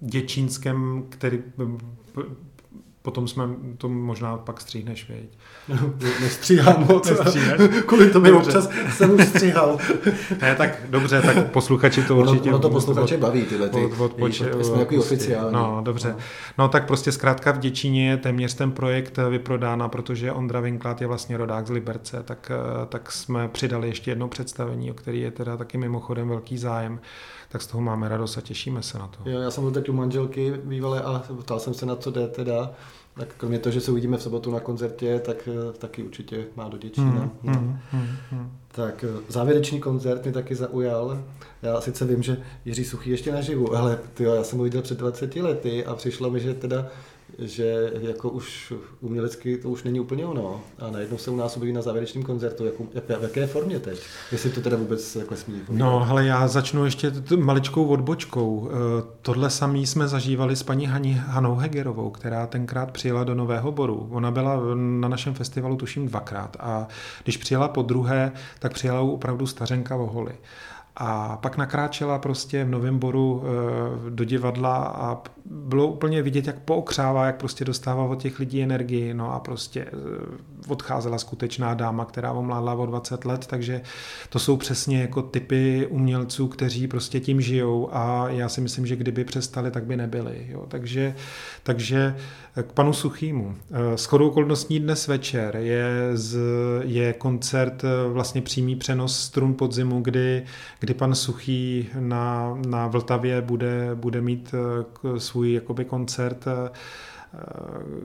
děčínském, 0.00 1.04
který 1.08 1.42
potom 3.04 3.28
jsme 3.28 3.44
to 3.78 3.88
možná 3.88 4.36
pak 4.36 4.60
stříhneš, 4.60 5.08
věď. 5.08 5.38
Nestříhám 6.20 6.86
moc. 6.88 7.12
Kvůli 7.86 8.10
tomu 8.10 8.26
dobře. 8.26 8.48
občas 8.48 8.68
jsem 8.96 9.14
už 9.14 9.24
stříhal. 9.24 9.78
ne, 10.42 10.54
tak 10.54 10.78
dobře, 10.88 11.22
tak 11.22 11.50
posluchači 11.50 12.02
to 12.02 12.16
určitě... 12.16 12.48
Ono 12.48 12.58
to 12.58 12.70
posluchače 12.70 13.16
baví, 13.16 13.42
tyhle 13.42 13.68
ty. 13.68 13.84
Od, 13.84 14.00
od, 14.00 14.14
poč, 14.14 14.42
jsme 14.62 14.78
jako 14.78 14.96
oficiální. 14.96 15.52
No, 15.52 15.80
dobře. 15.84 16.08
No. 16.08 16.16
no. 16.58 16.68
tak 16.68 16.86
prostě 16.86 17.12
zkrátka 17.12 17.52
v 17.52 17.58
Děčíně 17.58 18.10
je 18.10 18.16
téměř 18.16 18.54
ten 18.54 18.72
projekt 18.72 19.18
vyprodána, 19.30 19.88
protože 19.88 20.32
Ondra 20.32 20.60
Vinklát 20.60 21.00
je 21.00 21.06
vlastně 21.06 21.36
rodák 21.36 21.66
z 21.66 21.70
Liberce, 21.70 22.22
tak, 22.22 22.52
eh, 22.54 22.86
tak 22.86 23.12
jsme 23.12 23.48
přidali 23.48 23.88
ještě 23.88 24.10
jedno 24.10 24.28
představení, 24.28 24.90
o 24.90 24.94
který 24.94 25.20
je 25.20 25.30
teda 25.30 25.56
taky 25.56 25.78
mimochodem 25.78 26.28
velký 26.28 26.58
zájem 26.58 27.00
tak 27.54 27.62
z 27.62 27.66
toho 27.66 27.80
máme 27.80 28.08
radost 28.08 28.38
a 28.38 28.40
těšíme 28.40 28.82
se 28.82 28.98
na 28.98 29.06
to. 29.06 29.30
Jo, 29.30 29.40
já 29.40 29.50
jsem 29.50 29.64
byl 29.64 29.72
teď 29.72 29.88
u 29.88 29.92
manželky 29.92 30.52
bývalé 30.64 31.02
a 31.02 31.22
ptal 31.42 31.60
jsem 31.60 31.74
se 31.74 31.86
na 31.86 31.96
co 31.96 32.10
jde 32.10 32.28
teda. 32.28 32.70
Tak 33.14 33.28
kromě 33.36 33.58
toho, 33.58 33.72
že 33.72 33.80
se 33.80 33.90
uvidíme 33.90 34.16
v 34.16 34.22
sobotu 34.22 34.50
na 34.50 34.60
koncertě, 34.60 35.18
tak 35.24 35.48
eh, 35.48 35.72
taky 35.72 36.02
určitě 36.02 36.46
má 36.56 36.68
do 36.68 36.78
Děčína. 36.78 37.10
Mm, 37.10 37.30
no. 37.42 37.52
mm, 37.52 37.78
mm, 37.92 38.16
mm. 38.32 38.50
Tak 38.68 39.04
eh, 39.04 39.22
závěrečný 39.28 39.80
koncert 39.80 40.22
mě 40.24 40.32
taky 40.32 40.54
zaujal. 40.54 41.22
Já 41.62 41.80
sice 41.80 42.04
vím, 42.04 42.22
že 42.22 42.36
Jiří 42.64 42.84
Suchý 42.84 43.10
ještě 43.10 43.32
naživu, 43.32 43.76
ale 43.76 43.98
tyjo, 44.14 44.34
já 44.34 44.44
jsem 44.44 44.58
ho 44.58 44.64
viděl 44.64 44.82
před 44.82 44.98
20 44.98 45.36
lety 45.36 45.84
a 45.84 45.94
přišlo 45.94 46.30
mi, 46.30 46.40
že 46.40 46.54
teda 46.54 46.86
že 47.38 47.92
jako 48.00 48.30
už 48.30 48.72
umělecky 49.00 49.58
to 49.58 49.68
už 49.68 49.82
není 49.82 50.00
úplně 50.00 50.26
ono. 50.26 50.60
A 50.78 50.90
najednou 50.90 51.18
se 51.18 51.30
u 51.30 51.36
nás 51.36 51.56
objeví 51.56 51.72
na 51.72 51.82
závěrečném 51.82 52.24
koncertu. 52.24 52.64
Jako, 52.64 52.84
jak, 52.94 53.04
v 53.04 53.22
jaké 53.22 53.46
formě 53.46 53.78
teď? 53.78 54.00
Jestli 54.32 54.50
to 54.50 54.60
teda 54.60 54.76
vůbec 54.76 55.16
jako 55.16 55.36
smí. 55.36 55.60
No, 55.70 56.10
ale 56.10 56.26
já 56.26 56.48
začnu 56.48 56.84
ještě 56.84 57.12
maličkou 57.36 57.86
odbočkou. 57.86 58.70
Eh, 58.70 58.74
tohle 59.22 59.50
samý 59.50 59.86
jsme 59.86 60.08
zažívali 60.08 60.56
s 60.56 60.62
paní 60.62 60.86
Haní, 60.86 61.14
Hanou 61.26 61.54
Hegerovou, 61.54 62.10
která 62.10 62.46
tenkrát 62.46 62.90
přijela 62.90 63.24
do 63.24 63.34
Nového 63.34 63.72
Boru. 63.72 64.08
Ona 64.10 64.30
byla 64.30 64.60
na 64.74 65.08
našem 65.08 65.34
festivalu 65.34 65.76
tuším 65.76 66.08
dvakrát 66.08 66.56
a 66.60 66.88
když 67.22 67.36
přijela 67.36 67.68
po 67.68 67.82
druhé, 67.82 68.32
tak 68.58 68.72
přijela 68.72 69.00
opravdu 69.00 69.46
stařenka 69.46 69.96
voholy. 69.96 70.34
A 70.96 71.36
pak 71.36 71.56
nakráčela 71.56 72.18
prostě 72.18 72.64
v 72.64 72.68
Novém 72.68 72.98
Boru 72.98 73.42
eh, 73.44 74.10
do 74.10 74.24
divadla 74.24 74.76
a 74.76 75.22
bylo 75.50 75.86
úplně 75.86 76.22
vidět, 76.22 76.46
jak 76.46 76.58
pookřává, 76.58 77.26
jak 77.26 77.36
prostě 77.36 77.64
dostává 77.64 78.04
od 78.04 78.22
těch 78.22 78.38
lidí 78.38 78.62
energii, 78.62 79.14
no 79.14 79.32
a 79.32 79.40
prostě 79.40 79.80
eh, 79.80 79.90
odcházela 80.68 81.18
skutečná 81.18 81.74
dáma, 81.74 82.04
která 82.04 82.32
omládla 82.32 82.74
o 82.74 82.86
20 82.86 83.24
let, 83.24 83.46
takže 83.46 83.80
to 84.28 84.38
jsou 84.38 84.56
přesně 84.56 85.00
jako 85.00 85.22
typy 85.22 85.86
umělců, 85.90 86.48
kteří 86.48 86.88
prostě 86.88 87.20
tím 87.20 87.40
žijou 87.40 87.88
a 87.92 88.28
já 88.28 88.48
si 88.48 88.60
myslím, 88.60 88.86
že 88.86 88.96
kdyby 88.96 89.24
přestali, 89.24 89.70
tak 89.70 89.84
by 89.84 89.96
nebyli. 89.96 90.46
Jo. 90.48 90.64
Takže, 90.68 91.14
takže 91.62 92.16
k 92.62 92.72
panu 92.72 92.92
Suchýmu. 92.92 93.54
Eh, 93.70 93.98
s 93.98 94.04
chodou 94.04 94.28
okolností 94.28 94.80
dnes 94.80 95.08
večer 95.08 95.56
je, 95.56 96.10
z, 96.14 96.38
je 96.82 97.12
koncert, 97.12 97.84
eh, 97.84 98.08
vlastně 98.12 98.42
přímý 98.42 98.76
přenos 98.76 99.20
strun 99.20 99.54
podzimu, 99.54 100.00
kdy, 100.00 100.44
kdy 100.80 100.94
pan 100.94 101.14
Suchý 101.14 101.88
na, 101.98 102.58
na 102.66 102.86
Vltavě 102.86 103.40
bude, 103.40 103.90
bude 103.94 104.20
mít 104.20 104.54
svůj 105.18 105.33
jakoby 105.42 105.84
koncert. 105.84 106.44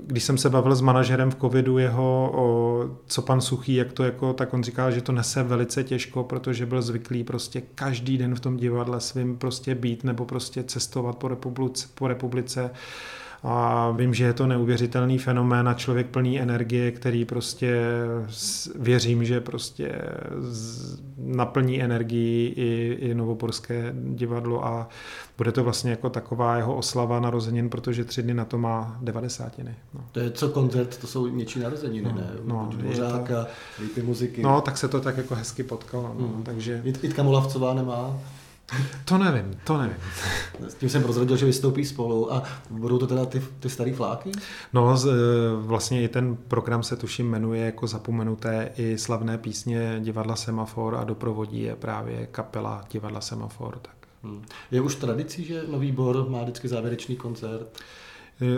Když 0.06 0.24
jsem 0.24 0.38
se 0.38 0.50
bavil 0.50 0.76
s 0.76 0.82
manažerem 0.82 1.32
v 1.32 1.36
covidu 1.36 1.78
jeho, 1.78 2.32
o, 2.36 2.84
co 3.06 3.22
pan 3.22 3.42
Suchý, 3.42 3.76
jak 3.76 3.94
to 3.94 4.04
jako, 4.04 4.34
tak 4.34 4.54
on 4.54 4.64
říkal, 4.64 4.92
že 4.92 5.02
to 5.02 5.12
nese 5.12 5.44
velice 5.44 5.84
těžko, 5.84 6.24
protože 6.24 6.66
byl 6.66 6.82
zvyklý 6.82 7.24
prostě 7.24 7.62
každý 7.76 8.18
den 8.18 8.36
v 8.36 8.40
tom 8.40 8.58
divadle 8.58 9.00
svým 9.00 9.38
prostě 9.38 9.76
být 9.76 10.04
nebo 10.04 10.26
prostě 10.26 10.64
cestovat 10.64 11.18
po 11.18 11.28
republice, 11.28 11.88
po 11.96 12.08
republice 12.08 12.72
A 13.43 13.91
vím, 13.91 14.13
že 14.13 14.24
je 14.25 14.34
to 14.34 14.48
neuvěřitelný 14.48 15.17
fenomén 15.17 15.69
a 15.69 15.74
člověk 15.74 16.08
plný 16.08 16.39
energie, 16.41 16.91
který 16.91 17.25
prostě 17.25 17.81
věřím, 18.79 19.25
že 19.25 19.41
prostě 19.41 19.91
naplní 21.17 21.81
energii 21.84 22.53
i, 22.55 22.98
i 23.00 23.13
Novoporské 23.15 23.93
divadlo 23.93 24.65
a 24.65 24.89
bude 25.38 25.51
to 25.51 25.63
vlastně 25.63 25.91
jako 25.91 26.10
taková 26.10 26.58
jeho 26.58 26.75
oslava 26.75 27.19
narozenin, 27.19 27.69
protože 27.69 28.05
tři 28.05 28.24
dny 28.24 28.34
na 28.34 28.46
to 28.46 28.58
má 28.58 28.98
devadesátiny. 29.01 29.75
No. 29.93 30.01
To 30.12 30.19
je 30.19 30.31
co 30.31 30.50
koncert, 30.50 30.98
to 30.98 31.08
jsou 31.08 31.27
něčí 31.27 31.60
narozeniny, 31.60 32.10
No, 32.10 32.15
ne? 32.17 32.29
no, 32.46 32.69
Dvořák 32.72 33.31
a 33.31 33.48
ty 33.96 34.01
muziky. 34.01 34.41
No, 34.43 34.62
tak 34.62 34.77
se 34.77 34.88
to 34.88 35.01
tak 35.01 35.17
jako 35.17 35.36
hezky 35.36 35.63
potkalo. 35.63 36.15
No, 36.19 36.27
Hmm. 36.27 36.43
takže 36.43 36.81
Jit- 36.86 37.03
Jitka 37.03 37.24
Molavcová 37.24 37.74
nemá. 37.74 38.17
To 39.06 39.18
nevím, 39.18 39.60
to 39.64 39.78
nevím. 39.78 39.98
S 40.68 40.74
tím 40.74 40.90
jsem 40.90 41.04
prozradil, 41.04 41.38
že 41.38 41.46
vystoupí 41.46 41.86
spolu 41.86 42.34
a 42.34 42.44
budou 42.70 42.98
to 42.98 43.08
teda 43.08 43.26
ty, 43.26 43.42
ty 43.60 43.70
starý 43.70 43.92
fláky? 43.94 44.32
No, 44.74 44.98
z, 44.98 45.14
vlastně 45.58 46.04
i 46.04 46.08
ten 46.08 46.38
program 46.48 46.84
se 46.84 46.96
tuším 46.96 47.30
jmenuje 47.30 47.66
jako 47.66 47.88
zapomenuté 47.88 48.72
i 48.78 48.98
slavné 48.98 49.38
písně 49.38 50.00
divadla 50.00 50.36
Semafor 50.36 50.96
a 50.96 51.04
doprovodí 51.04 51.62
je 51.62 51.76
právě 51.76 52.28
kapela 52.32 52.84
divadla 52.92 53.22
Semafor. 53.22 53.80
Tak. 53.82 53.96
Hmm. 54.24 54.46
Je 54.72 54.82
už 54.82 54.96
tradicí, 54.96 55.46
že 55.46 55.64
Nový 55.68 55.92
Bor 55.92 56.30
má 56.30 56.42
vždycky 56.42 56.68
závěrečný 56.68 57.16
koncert? 57.16 57.80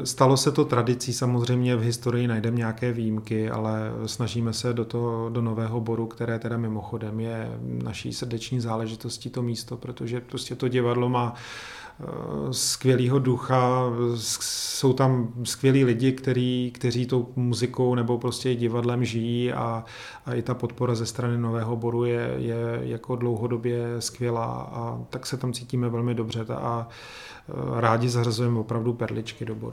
Stalo 0.03 0.37
se 0.37 0.51
to 0.51 0.65
tradicí, 0.65 1.13
samozřejmě 1.13 1.75
v 1.75 1.81
historii 1.81 2.27
najdeme 2.27 2.57
nějaké 2.57 2.93
výjimky, 2.93 3.49
ale 3.49 3.91
snažíme 4.05 4.53
se 4.53 4.73
do, 4.73 4.85
toho, 4.85 5.29
do 5.29 5.41
Nového 5.41 5.81
Boru, 5.81 6.07
které 6.07 6.39
teda 6.39 6.57
mimochodem 6.57 7.19
je 7.19 7.59
naší 7.61 8.13
srdeční 8.13 8.59
záležitostí 8.59 9.29
to 9.29 9.41
místo, 9.41 9.77
protože 9.77 10.21
prostě 10.21 10.55
to 10.55 10.67
divadlo 10.67 11.09
má 11.09 11.33
eh, 11.33 12.05
skvělého 12.51 13.19
ducha, 13.19 13.91
jsou 14.15 14.93
tam 14.93 15.33
skvělí 15.43 15.85
lidi, 15.85 16.11
který, 16.11 16.71
kteří 16.73 17.05
tou 17.05 17.27
muzikou 17.35 17.95
nebo 17.95 18.17
prostě 18.17 18.55
divadlem 18.55 19.05
žijí 19.05 19.53
a, 19.53 19.85
a 20.25 20.33
i 20.33 20.41
ta 20.41 20.53
podpora 20.53 20.95
ze 20.95 21.05
strany 21.05 21.37
Nového 21.37 21.75
Boru 21.75 22.05
je, 22.05 22.33
je 22.37 22.79
jako 22.81 23.15
dlouhodobě 23.15 23.85
skvělá 23.99 24.69
a 24.73 24.99
tak 25.09 25.25
se 25.25 25.37
tam 25.37 25.53
cítíme 25.53 25.89
velmi 25.89 26.15
dobře 26.15 26.45
a 26.49 26.87
eh, 26.89 27.81
rádi 27.81 28.09
zařazujeme 28.09 28.59
opravdu 28.59 28.93
perličky 28.93 29.45
do 29.45 29.55
boru. 29.55 29.70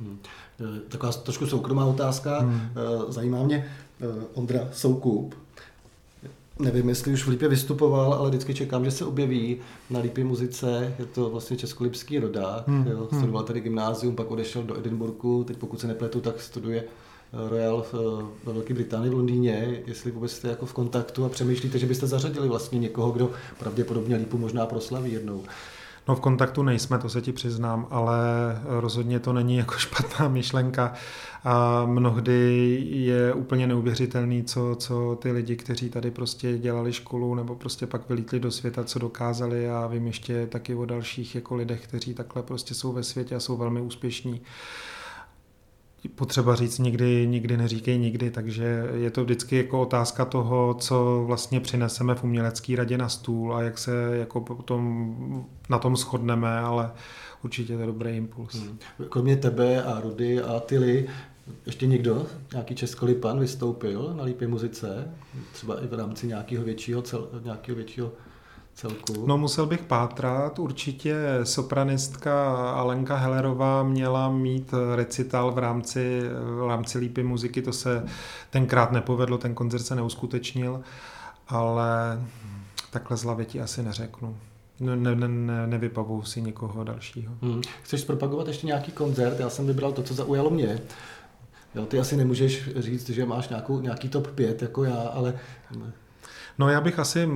Hmm. 0.00 0.18
Eh, 0.60 0.80
Taková 0.88 1.12
trošku 1.12 1.46
soukromá 1.46 1.84
otázka. 1.86 2.38
Hmm. 2.38 2.60
Eh, 2.76 3.12
Zajímá 3.12 3.42
mě 3.42 3.66
eh, 4.00 4.06
Ondra 4.34 4.68
Soukup. 4.72 5.34
Nevím, 6.58 6.88
jestli 6.88 7.12
už 7.12 7.24
v 7.24 7.28
Lípě 7.28 7.48
vystupoval, 7.48 8.14
ale 8.14 8.28
vždycky 8.28 8.54
čekám, 8.54 8.84
že 8.84 8.90
se 8.90 9.04
objeví 9.04 9.56
na 9.90 10.00
Lípě 10.00 10.24
muzice. 10.24 10.94
Je 10.98 11.06
to 11.06 11.30
vlastně 11.30 11.56
českolipský 11.56 12.18
rodák. 12.18 12.68
Hmm, 12.68 12.86
Jo, 12.86 13.08
hmm. 13.10 13.20
studoval 13.20 13.42
tady 13.42 13.60
gymnázium, 13.60 14.16
pak 14.16 14.30
odešel 14.30 14.62
do 14.62 14.78
Edinburghu. 14.78 15.44
Teď 15.44 15.56
pokud 15.56 15.80
se 15.80 15.86
nepletu, 15.86 16.20
tak 16.20 16.40
studuje 16.40 16.84
Royal 17.48 17.86
ve 18.44 18.52
Velké 18.52 18.74
Británii 18.74 19.10
v 19.10 19.14
Londýně. 19.14 19.82
Jestli 19.86 20.10
vůbec 20.10 20.32
jste 20.32 20.48
jako 20.48 20.66
v 20.66 20.72
kontaktu 20.72 21.24
a 21.24 21.28
přemýšlíte, 21.28 21.78
že 21.78 21.86
byste 21.86 22.06
zařadili 22.06 22.48
vlastně 22.48 22.78
někoho, 22.78 23.10
kdo 23.10 23.30
pravděpodobně 23.58 24.16
Lípu 24.16 24.38
možná 24.38 24.66
proslaví 24.66 25.12
jednou. 25.12 25.44
No 26.08 26.16
v 26.16 26.20
kontaktu 26.20 26.62
nejsme, 26.62 26.98
to 26.98 27.08
se 27.08 27.20
ti 27.20 27.32
přiznám, 27.32 27.86
ale 27.90 28.16
rozhodně 28.64 29.20
to 29.20 29.32
není 29.32 29.56
jako 29.56 29.74
špatná 29.78 30.28
myšlenka 30.28 30.92
a 31.44 31.84
mnohdy 31.86 32.78
je 32.90 33.32
úplně 33.34 33.66
neuvěřitelný, 33.66 34.44
co, 34.44 34.76
co 34.78 35.18
ty 35.22 35.32
lidi, 35.32 35.56
kteří 35.56 35.90
tady 35.90 36.10
prostě 36.10 36.58
dělali 36.58 36.92
školu 36.92 37.34
nebo 37.34 37.54
prostě 37.54 37.86
pak 37.86 38.08
vylítli 38.08 38.40
do 38.40 38.50
světa, 38.50 38.84
co 38.84 38.98
dokázali 38.98 39.70
a 39.70 39.86
vím 39.86 40.06
ještě 40.06 40.46
taky 40.46 40.74
o 40.74 40.84
dalších 40.84 41.34
jako 41.34 41.54
lidech, 41.54 41.84
kteří 41.84 42.14
takhle 42.14 42.42
prostě 42.42 42.74
jsou 42.74 42.92
ve 42.92 43.02
světě 43.02 43.34
a 43.34 43.40
jsou 43.40 43.56
velmi 43.56 43.80
úspěšní. 43.80 44.40
Potřeba 46.08 46.54
říct 46.54 46.78
nikdy, 46.78 47.26
nikdy 47.26 47.56
neříkej 47.56 47.98
nikdy, 47.98 48.30
takže 48.30 48.90
je 48.94 49.10
to 49.10 49.24
vždycky 49.24 49.56
jako 49.56 49.82
otázka 49.82 50.24
toho, 50.24 50.74
co 50.74 51.24
vlastně 51.26 51.60
přineseme 51.60 52.14
v 52.14 52.24
umělecké 52.24 52.76
radě 52.76 52.98
na 52.98 53.08
stůl 53.08 53.56
a 53.56 53.62
jak 53.62 53.78
se 53.78 53.92
jako 54.12 54.40
potom 54.40 55.46
na 55.70 55.78
tom 55.78 55.96
shodneme, 55.96 56.58
ale 56.58 56.90
určitě 57.44 57.74
to 57.74 57.80
je 57.80 57.86
dobrý 57.86 58.10
impuls. 58.10 58.54
Hmm. 58.54 58.78
Kromě 59.08 59.36
tebe 59.36 59.82
a 59.82 60.00
Rudy 60.00 60.40
a 60.40 60.60
Tyly, 60.60 61.08
ještě 61.66 61.86
někdo, 61.86 62.26
nějaký 62.52 62.74
českolipan 62.74 63.40
vystoupil 63.40 64.14
na 64.16 64.24
Lípě 64.24 64.48
muzice, 64.48 65.14
třeba 65.52 65.82
i 65.82 65.86
v 65.86 65.94
rámci 65.94 66.26
nějakého 66.26 66.64
většího, 66.64 67.02
cel, 67.02 67.28
nějakého 67.44 67.76
většího 67.76 68.12
celku? 68.74 69.26
No 69.26 69.38
musel 69.38 69.66
bych 69.66 69.82
pátrat, 69.82 70.58
určitě 70.58 71.16
sopranistka 71.44 72.56
Alenka 72.70 73.16
Hellerová 73.16 73.82
měla 73.82 74.30
mít 74.30 74.74
recital 74.94 75.52
v 75.52 75.58
rámci, 75.58 76.20
v 76.64 76.68
rámci 76.68 76.98
Lípy 76.98 77.22
muziky, 77.22 77.62
to 77.62 77.72
se 77.72 78.04
tenkrát 78.50 78.92
nepovedlo, 78.92 79.38
ten 79.38 79.54
koncert 79.54 79.82
se 79.82 79.94
neuskutečnil, 79.94 80.80
ale 81.48 82.22
takhle 82.90 83.16
z 83.16 83.22
hlavy 83.22 83.44
ti 83.44 83.60
asi 83.60 83.82
neřeknu. 83.82 84.36
Ne, 84.80 84.96
ne, 84.96 85.28
ne, 85.28 85.66
nevypavuju 85.66 86.22
si 86.22 86.42
nikoho 86.42 86.84
dalšího. 86.84 87.34
Hmm. 87.42 87.60
Chceš 87.82 88.00
zpropagovat 88.00 88.48
ještě 88.48 88.66
nějaký 88.66 88.92
koncert? 88.92 89.40
Já 89.40 89.50
jsem 89.50 89.66
vybral 89.66 89.92
to, 89.92 90.02
co 90.02 90.14
zaujalo 90.14 90.50
mě. 90.50 90.78
Jo, 91.74 91.86
ty 91.86 92.00
asi 92.00 92.16
nemůžeš 92.16 92.70
říct, 92.76 93.10
že 93.10 93.26
máš 93.26 93.48
nějakou, 93.48 93.80
nějaký 93.80 94.08
top 94.08 94.26
5 94.26 94.62
jako 94.62 94.84
já, 94.84 94.94
ale 94.94 95.34
No 96.62 96.68
já 96.68 96.80
bych 96.80 96.98
asi 96.98 97.28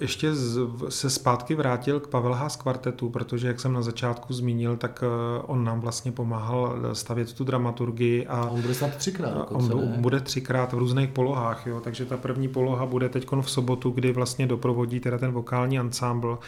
ještě 0.00 0.34
z, 0.34 0.58
se 0.88 1.10
zpátky 1.10 1.54
vrátil 1.54 2.00
k 2.00 2.06
Pavel 2.06 2.32
Haas 2.32 2.56
kvartetu, 2.56 3.10
protože 3.10 3.46
jak 3.48 3.60
jsem 3.60 3.72
na 3.72 3.82
začátku 3.82 4.32
zmínil, 4.32 4.76
tak 4.76 5.04
eh, 5.06 5.42
on 5.46 5.64
nám 5.64 5.80
vlastně 5.80 6.12
pomáhal 6.12 6.76
stavět 6.92 7.32
tu 7.32 7.44
dramaturgii 7.44 8.26
a 8.26 8.44
on 8.50 8.60
bude 8.60 8.74
snad 8.74 8.96
třikrát 8.96 9.32
on 9.32 9.38
dokonce, 9.38 9.72
bu- 9.72 9.90
ne? 9.90 9.96
bude 9.98 10.20
třikrát 10.20 10.72
v 10.72 10.78
různých 10.78 11.08
polohách, 11.08 11.66
jo? 11.66 11.80
takže 11.80 12.04
ta 12.04 12.16
první 12.16 12.48
poloha 12.48 12.86
bude 12.86 13.08
teď 13.08 13.26
v 13.40 13.50
sobotu, 13.50 13.90
kdy 13.90 14.12
vlastně 14.12 14.46
doprovodí 14.46 15.00
teda 15.00 15.18
ten 15.18 15.32
vokální 15.32 15.78
ansámbl 15.78 16.38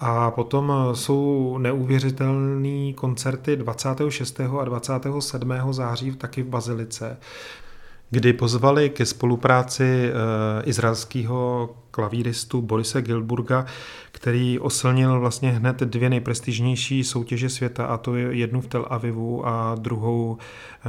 a 0.00 0.30
potom 0.30 0.72
eh, 0.72 0.96
jsou 0.96 1.58
neuvěřitelné 1.58 2.92
koncerty 2.92 3.56
26. 3.56 4.40
a 4.40 4.64
27. 4.64 5.52
září 5.70 6.12
taky 6.16 6.42
v 6.42 6.48
Bazilice, 6.48 7.16
kdy 8.10 8.32
pozvali 8.32 8.90
ke 8.90 9.06
spolupráci 9.06 9.84
eh, 9.84 10.12
izraelského 10.64 11.70
klavíristu 11.90 12.62
Borise 12.62 13.02
Gilburga, 13.02 13.66
který 14.12 14.58
oslnil 14.58 15.20
vlastně 15.20 15.50
hned 15.50 15.80
dvě 15.80 16.10
nejprestižnější 16.10 17.04
soutěže 17.04 17.48
světa, 17.48 17.86
a 17.86 17.96
to 17.96 18.16
je 18.16 18.36
jednu 18.36 18.60
v 18.60 18.66
Tel 18.66 18.86
Avivu 18.90 19.46
a 19.46 19.74
druhou 19.74 20.38
eh, 20.40 20.88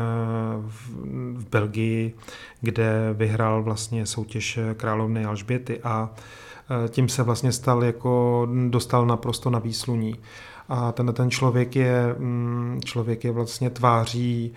v, 0.67 1.49
Belgii, 1.49 2.13
kde 2.61 3.13
vyhrál 3.13 3.63
vlastně 3.63 4.05
soutěž 4.05 4.59
královny 4.77 5.25
Alžběty 5.25 5.79
a 5.83 6.09
eh, 6.85 6.89
tím 6.89 7.09
se 7.09 7.23
vlastně 7.23 7.51
stal 7.51 7.83
jako, 7.83 8.47
dostal 8.69 9.05
naprosto 9.05 9.49
na 9.49 9.59
výsluní. 9.59 10.15
A 10.69 10.91
ten, 10.91 11.13
ten 11.13 11.31
člověk 11.31 11.75
je, 11.75 12.15
mm, 12.17 12.79
člověk 12.85 13.23
je 13.23 13.31
vlastně 13.31 13.69
tváří 13.69 14.53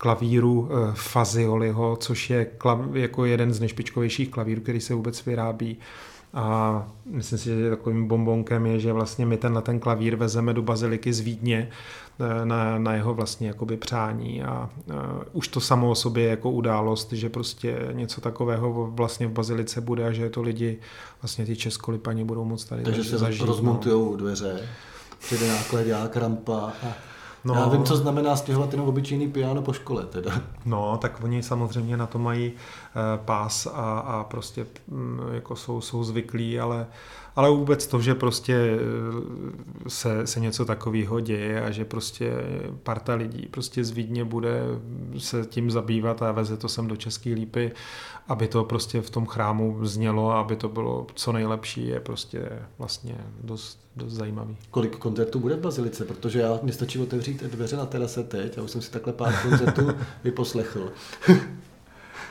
klavíru 0.00 0.68
eh, 0.70 0.92
Fazioliho, 0.94 1.96
což 1.96 2.30
je 2.30 2.44
klav, 2.44 2.78
jako 2.92 3.24
jeden 3.24 3.54
z 3.54 3.60
nejšpičkovějších 3.60 4.30
klavírů, 4.30 4.60
který 4.60 4.80
se 4.80 4.94
vůbec 4.94 5.24
vyrábí. 5.24 5.78
A 6.34 6.86
myslím 7.06 7.38
si, 7.38 7.44
že 7.44 7.70
takovým 7.70 8.08
bombonkem 8.08 8.66
je, 8.66 8.80
že 8.80 8.92
vlastně 8.92 9.26
my 9.26 9.36
tenhle 9.36 9.62
ten 9.62 9.80
klavír 9.80 10.16
vezeme 10.16 10.54
do 10.54 10.62
baziliky 10.62 11.12
z 11.12 11.20
Vídně 11.20 11.68
eh, 12.20 12.44
na, 12.44 12.78
na 12.78 12.94
jeho 12.94 13.14
vlastně 13.14 13.48
jakoby 13.48 13.76
přání 13.76 14.42
a 14.42 14.70
uh, 14.86 14.94
už 15.32 15.48
to 15.48 15.60
samo 15.60 15.90
o 15.90 15.94
sobě 15.94 16.24
je 16.24 16.30
jako 16.30 16.50
událost, 16.50 17.12
že 17.12 17.28
prostě 17.28 17.88
něco 17.92 18.20
takového 18.20 18.90
vlastně 18.94 19.26
v 19.26 19.30
bazilice 19.30 19.80
bude 19.80 20.06
a 20.06 20.12
že 20.12 20.30
to 20.30 20.42
lidi, 20.42 20.78
vlastně 21.22 21.46
ty 21.46 21.56
českolipani 21.56 22.24
budou 22.24 22.44
moc 22.44 22.64
tady 22.64 22.82
Takže 22.82 23.04
se 23.04 23.18
zažít. 23.18 23.46
rozmontujou 23.46 24.16
dveře, 24.16 24.68
přijde 25.18 25.48
nákladák, 25.48 26.16
rampa 26.16 26.72
a 26.82 27.09
No. 27.44 27.54
Já 27.54 27.68
vím, 27.68 27.84
co 27.84 27.96
znamená 27.96 28.36
stěhovat 28.36 28.72
jenom 28.72 28.88
obyčejný 28.88 29.28
piano 29.28 29.62
po 29.62 29.72
škole 29.72 30.06
teda. 30.06 30.32
No, 30.64 30.96
tak 30.96 31.24
oni 31.24 31.42
samozřejmě 31.42 31.96
na 31.96 32.06
to 32.06 32.18
mají 32.18 32.52
pás 33.16 33.66
a, 33.66 33.98
a 33.98 34.24
prostě 34.24 34.66
mm, 34.88 35.20
jako 35.32 35.56
jsou, 35.56 35.80
jsou 35.80 36.04
zvyklí, 36.04 36.60
ale, 36.60 36.86
ale 37.36 37.50
vůbec 37.50 37.86
to, 37.86 38.00
že 38.00 38.14
prostě 38.14 38.54
eh, 38.54 39.90
se, 39.90 40.26
se 40.26 40.40
něco 40.40 40.64
takového 40.64 41.20
děje 41.20 41.64
a 41.64 41.70
že 41.70 41.84
prostě 41.84 42.32
parta 42.82 43.14
lidí 43.14 43.48
prostě 43.50 43.84
z 43.84 43.90
Vídně 43.90 44.24
bude 44.24 44.62
se 45.18 45.46
tím 45.46 45.70
zabývat 45.70 46.22
a 46.22 46.32
veze 46.32 46.56
to 46.56 46.68
sem 46.68 46.86
do 46.86 46.96
České 46.96 47.30
lípy, 47.30 47.72
aby 48.28 48.48
to 48.48 48.64
prostě 48.64 49.00
v 49.00 49.10
tom 49.10 49.26
chrámu 49.26 49.78
znělo, 49.82 50.32
aby 50.32 50.56
to 50.56 50.68
bylo 50.68 51.06
co 51.14 51.32
nejlepší, 51.32 51.86
je 51.86 52.00
prostě 52.00 52.48
vlastně 52.78 53.16
dost, 53.44 53.80
dost 53.96 54.12
zajímavý. 54.12 54.56
Kolik 54.70 54.96
koncertů 54.96 55.38
bude 55.40 55.56
v 55.56 55.60
Bazilice? 55.60 56.04
Protože 56.04 56.40
já 56.40 56.58
mě 56.62 56.72
stačí 56.72 56.98
otevřít 56.98 57.42
dveře 57.42 57.76
na 57.76 57.86
terase 57.86 58.24
teď 58.24 58.58
a 58.58 58.62
už 58.62 58.70
jsem 58.70 58.82
si 58.82 58.90
takhle 58.90 59.12
pár 59.12 59.34
koncertů 59.42 59.88
vyposlechl. 60.24 60.92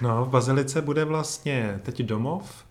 No, 0.02 0.26
v 0.26 0.30
Bazilice 0.30 0.82
bude 0.82 1.06
vlastně 1.06 1.80
teď 1.84 2.02
domov, 2.02 2.66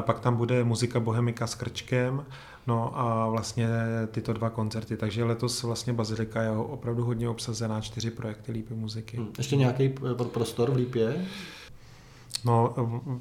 pak 0.00 0.20
tam 0.20 0.36
bude 0.36 0.64
muzika 0.64 1.00
Bohemika 1.00 1.46
s 1.46 1.54
Krčkem, 1.54 2.24
no 2.66 2.98
a 2.98 3.28
vlastně 3.28 3.68
tyto 4.10 4.32
dva 4.32 4.50
koncerty, 4.50 4.96
takže 4.96 5.24
letos 5.24 5.62
vlastně 5.62 5.92
Bazilika 5.92 6.42
je 6.42 6.50
opravdu 6.50 7.04
hodně 7.04 7.28
obsazená, 7.28 7.80
čtyři 7.80 8.10
projekty 8.10 8.52
Lípy 8.52 8.74
muziky. 8.74 9.16
Hmm. 9.16 9.28
Ještě 9.38 9.56
nějaký 9.56 9.94
prostor 10.32 10.70
v 10.70 10.76
Lípě? 10.76 11.26
No, 12.44 12.74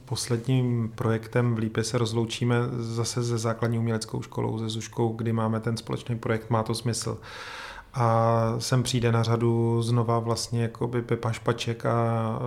posledním 0.06 0.91
projektem 0.96 1.56
v 1.56 1.58
Lípě 1.58 1.84
se 1.84 1.98
rozloučíme 1.98 2.56
zase 2.78 3.24
se 3.24 3.38
základní 3.38 3.80
uměleckou 3.80 4.22
školou, 4.22 4.60
se 4.60 4.70
Zuškou, 4.70 5.10
kdy 5.10 5.34
máme 5.34 5.60
ten 5.60 5.78
společný 5.78 6.20
projekt 6.20 6.50
Má 6.50 6.63
to 6.63 6.76
smysl 6.76 7.17
a 7.98 8.56
sem 8.60 8.84
přijde 8.84 9.12
na 9.12 9.24
řadu 9.24 9.82
znova 9.82 10.20
vlastně 10.20 10.62
jakoby 10.62 11.02
Pepa 11.02 11.32
Špaček 11.32 11.86
a 11.86 12.40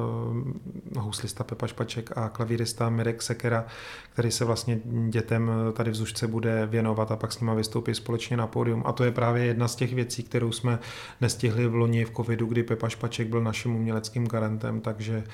uh, 0.96 1.02
houslista 1.02 1.44
Pepa 1.44 1.66
Špaček 1.66 2.16
a 2.16 2.28
klavírista 2.28 2.90
Mirek 2.90 3.22
Sekera, 3.22 3.64
který 4.12 4.30
se 4.30 4.44
vlastně 4.44 4.80
dětem 5.08 5.50
tady 5.72 5.90
v 5.90 5.94
Zušce 5.94 6.26
bude 6.26 6.66
věnovat 6.66 7.12
a 7.12 7.16
pak 7.16 7.32
s 7.32 7.40
nima 7.40 7.54
vystoupí 7.54 7.94
společně 7.94 8.36
na 8.36 8.46
pódium. 8.46 8.82
A 8.86 8.92
to 8.92 9.04
je 9.04 9.10
právě 9.10 9.44
jedna 9.44 9.68
z 9.68 9.76
těch 9.76 9.94
věcí, 9.94 10.22
kterou 10.22 10.52
jsme 10.52 10.78
nestihli 11.20 11.68
v 11.68 11.74
loni 11.74 12.04
v 12.04 12.10
covidu, 12.10 12.46
kdy 12.46 12.62
Pepa 12.62 12.88
Špaček 12.88 13.28
byl 13.28 13.42
naším 13.42 13.76
uměleckým 13.76 14.26
garantem, 14.26 14.80
takže 14.80 15.24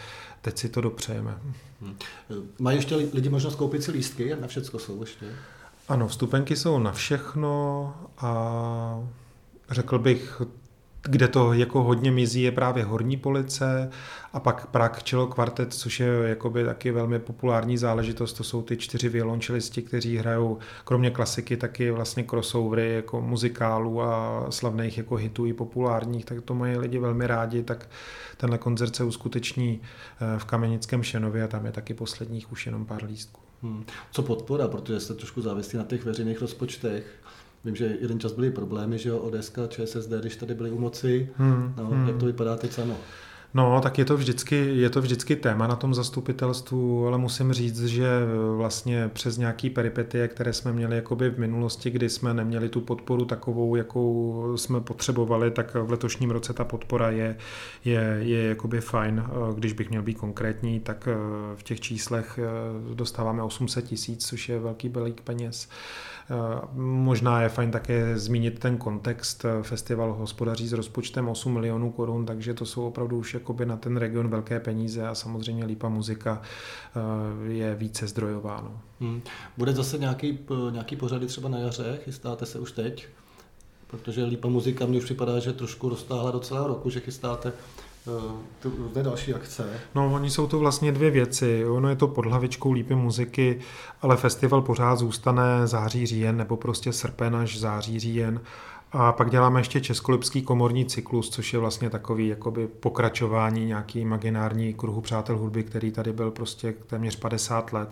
teď 0.43 0.59
si 0.59 0.69
to 0.69 0.81
dopřejeme. 0.81 1.39
Hmm. 1.81 1.97
Mají 2.59 2.79
ještě 2.79 2.97
lidi 2.97 3.29
možnost 3.29 3.55
koupit 3.55 3.83
si 3.83 3.91
lístky? 3.91 4.37
Na 4.41 4.47
všechno 4.47 4.79
jsou 4.79 5.01
ještě? 5.01 5.27
Ano, 5.89 6.09
vstupenky 6.09 6.57
jsou 6.57 6.79
na 6.79 6.93
všechno 6.93 7.95
a 8.19 9.01
řekl 9.71 9.99
bych, 9.99 10.43
kde 11.09 11.29
to 11.29 11.53
jako 11.53 11.83
hodně 11.83 12.11
mizí, 12.11 12.43
je 12.43 12.53
právě 12.53 12.85
Horní 12.85 13.17
police 13.17 13.91
a 14.33 14.41
pak 14.41 14.67
Prague 14.67 15.01
Cello 15.05 15.27
Quartet, 15.27 15.75
což 15.75 16.01
je 16.01 16.07
jakoby 16.07 16.65
taky 16.65 16.91
velmi 16.91 17.19
populární 17.19 17.79
záležitost. 17.79 18.33
To 18.33 18.45
jsou 18.45 18.63
ty 18.63 18.77
čtyři 18.77 19.09
violončelisti, 19.09 19.83
kteří 19.83 20.17
hrajou 20.17 20.59
kromě 20.85 21.11
klasiky 21.11 21.57
taky 21.57 21.91
vlastně 21.91 22.25
crossovery 22.25 22.95
jako 22.95 23.21
muzikálů 23.21 24.03
a 24.03 24.47
slavných 24.51 24.99
jako 24.99 25.17
hitů 25.17 25.47
i 25.47 25.53
populárních, 25.53 26.25
tak 26.25 26.41
to 26.41 26.55
mají 26.55 26.77
lidi 26.77 26.99
velmi 26.99 27.27
rádi, 27.27 27.63
tak 27.63 27.89
tenhle 28.37 28.59
koncert 28.59 28.97
se 28.97 29.05
uskuteční 29.05 29.81
eh, 29.81 30.39
v 30.39 30.45
Kamenickém 30.45 31.03
Šenově 31.03 31.45
a 31.45 31.49
tam 31.49 31.67
je 31.67 31.73
taky 31.73 31.95
posledních 31.95 32.53
už 32.53 32.67
jenom 32.67 32.87
pár 32.87 33.05
lístků. 33.05 33.41
Hmm. 33.63 33.85
Co 34.11 34.23
podpora, 34.23 34.69
protože 34.69 35.01
jste 35.01 35.15
trošku 35.15 35.43
závislí 35.43 35.79
na 35.79 35.85
těch 35.85 36.05
veřejných 36.05 36.41
rozpočtech. 36.41 37.05
Vím, 37.67 37.77
že 37.77 37.97
jeden 38.01 38.21
čas 38.21 38.33
byly 38.33 38.51
problémy, 38.51 38.99
že 38.99 39.09
jo, 39.09 39.19
ODS, 39.19 39.53
ČSSD, 39.69 40.11
když 40.21 40.37
tady 40.37 40.55
byli 40.55 40.71
u 40.71 40.79
moci. 40.79 41.29
Hmm, 41.37 41.75
no, 41.77 41.87
hmm. 41.87 42.09
Jak 42.09 42.17
to 42.17 42.27
vypadá 42.27 42.57
teď 42.57 42.73
samo? 42.73 42.97
No, 43.55 43.81
tak 43.81 43.99
je 43.99 44.05
to, 44.05 44.17
vždycky, 44.17 44.57
je 44.57 44.91
to 44.91 45.01
vždycky 45.01 45.37
téma 45.37 45.67
na 45.67 45.77
tom 45.77 45.95
zastupitelstvu, 45.95 47.07
ale 47.07 47.19
musím 47.19 47.53
říct, 47.53 47.85
že 47.85 48.09
vlastně 48.57 49.11
přes 49.13 49.37
nějaký 49.37 49.71
peripetie, 49.71 50.29
které 50.29 50.53
jsme 50.53 50.73
měli 50.73 50.97
jakoby 50.97 51.31
v 51.31 51.39
minulosti, 51.39 51.91
kdy 51.91 52.09
jsme 52.11 52.35
neměli 52.35 52.69
tu 52.69 52.81
podporu 52.81 53.25
takovou, 53.25 53.77
jakou 53.77 54.53
jsme 54.57 54.81
potřebovali, 54.81 55.51
tak 55.51 55.75
v 55.75 55.91
letošním 55.91 56.31
roce 56.31 56.53
ta 56.53 56.65
podpora 56.65 57.11
je, 57.11 57.37
je, 57.85 58.19
je 58.21 58.49
jakoby 58.49 58.81
fajn. 58.81 59.25
Když 59.55 59.73
bych 59.73 59.91
měl 59.91 60.03
být 60.03 60.19
konkrétní, 60.19 60.81
tak 60.81 61.09
v 61.55 61.63
těch 61.63 61.81
číslech 61.81 62.39
dostáváme 62.95 63.43
800 63.43 63.85
tisíc, 63.85 64.27
což 64.27 64.49
je 64.49 64.59
velký 64.59 64.89
balík 64.89 65.21
peněz. 65.21 65.69
Možná 66.75 67.43
je 67.43 67.49
fajn 67.49 67.71
také 67.71 68.19
zmínit 68.19 68.59
ten 68.59 68.77
kontext. 68.77 69.45
Festival 69.63 70.13
hospodaří 70.13 70.69
s 70.69 70.73
rozpočtem 70.73 71.29
8 71.29 71.55
milionů 71.55 71.91
korun, 71.91 72.27
takže 72.27 72.55
to 72.55 72.67
jsou 72.67 72.87
opravdu 72.87 73.19
už 73.19 73.35
jakoby 73.35 73.67
na 73.67 73.77
ten 73.77 73.97
region 73.97 74.29
velké 74.29 74.61
peníze 74.61 75.09
a 75.09 75.15
samozřejmě 75.15 75.65
Lípa 75.65 75.89
muzika 75.89 76.43
eh, 76.43 77.53
je 77.53 77.75
více 77.75 78.07
zdrojováno. 78.07 78.81
Hmm. 79.01 79.23
Bude 79.57 79.73
zase 79.73 79.99
nějaký, 79.99 80.39
nějaký 80.71 80.97
pořady 80.97 81.27
třeba 81.27 81.49
na 81.49 81.59
jaře? 81.59 81.99
Chystáte 82.05 82.47
se 82.47 82.59
už 82.59 82.73
teď? 82.73 83.07
Protože 83.87 84.25
Lípa 84.25 84.49
muzika 84.49 84.87
mně 84.87 84.99
už 84.99 85.05
připadá, 85.05 85.39
že 85.39 85.53
trošku 85.53 85.89
roztáhla 85.89 86.31
do 86.31 86.41
celého 86.41 86.67
roku, 86.69 86.91
že 86.91 87.01
chystáte 87.01 87.53
ty 88.63 88.69
různé 88.79 89.03
další 89.03 89.35
akce. 89.35 89.81
No, 89.95 90.15
oni 90.15 90.31
jsou 90.31 90.47
to 90.47 90.59
vlastně 90.59 90.93
dvě 90.93 91.11
věci. 91.11 91.67
Ono 91.67 91.89
je 91.89 91.97
to 91.97 92.09
pod 92.09 92.27
hlavičkou 92.27 92.73
Lípy 92.73 92.95
muziky, 92.95 93.59
ale 94.03 94.17
festival 94.17 94.63
pořád 94.63 94.97
zůstane 94.97 95.67
září, 95.67 96.07
říjen, 96.07 96.37
nebo 96.37 96.57
prostě 96.57 96.93
srpen 96.93 97.37
až 97.37 97.59
září, 97.59 98.01
říjen. 98.01 98.41
A 98.93 99.13
pak 99.13 99.31
děláme 99.31 99.61
ještě 99.61 99.81
Českolipský 99.81 100.43
komorní 100.43 100.85
cyklus, 100.85 101.31
což 101.31 101.53
je 101.53 101.59
vlastně 101.59 101.91
takový 101.91 102.29
jakoby 102.29 102.67
pokračování 102.67 103.67
nějaký 103.67 104.01
imaginární 104.01 104.75
kruhu 104.75 105.01
přátel 105.01 105.39
hudby, 105.39 105.65
který 105.65 105.91
tady 105.91 106.13
byl 106.13 106.31
prostě 106.31 106.75
téměř 106.87 107.17
50 107.17 107.73
let. 107.73 107.89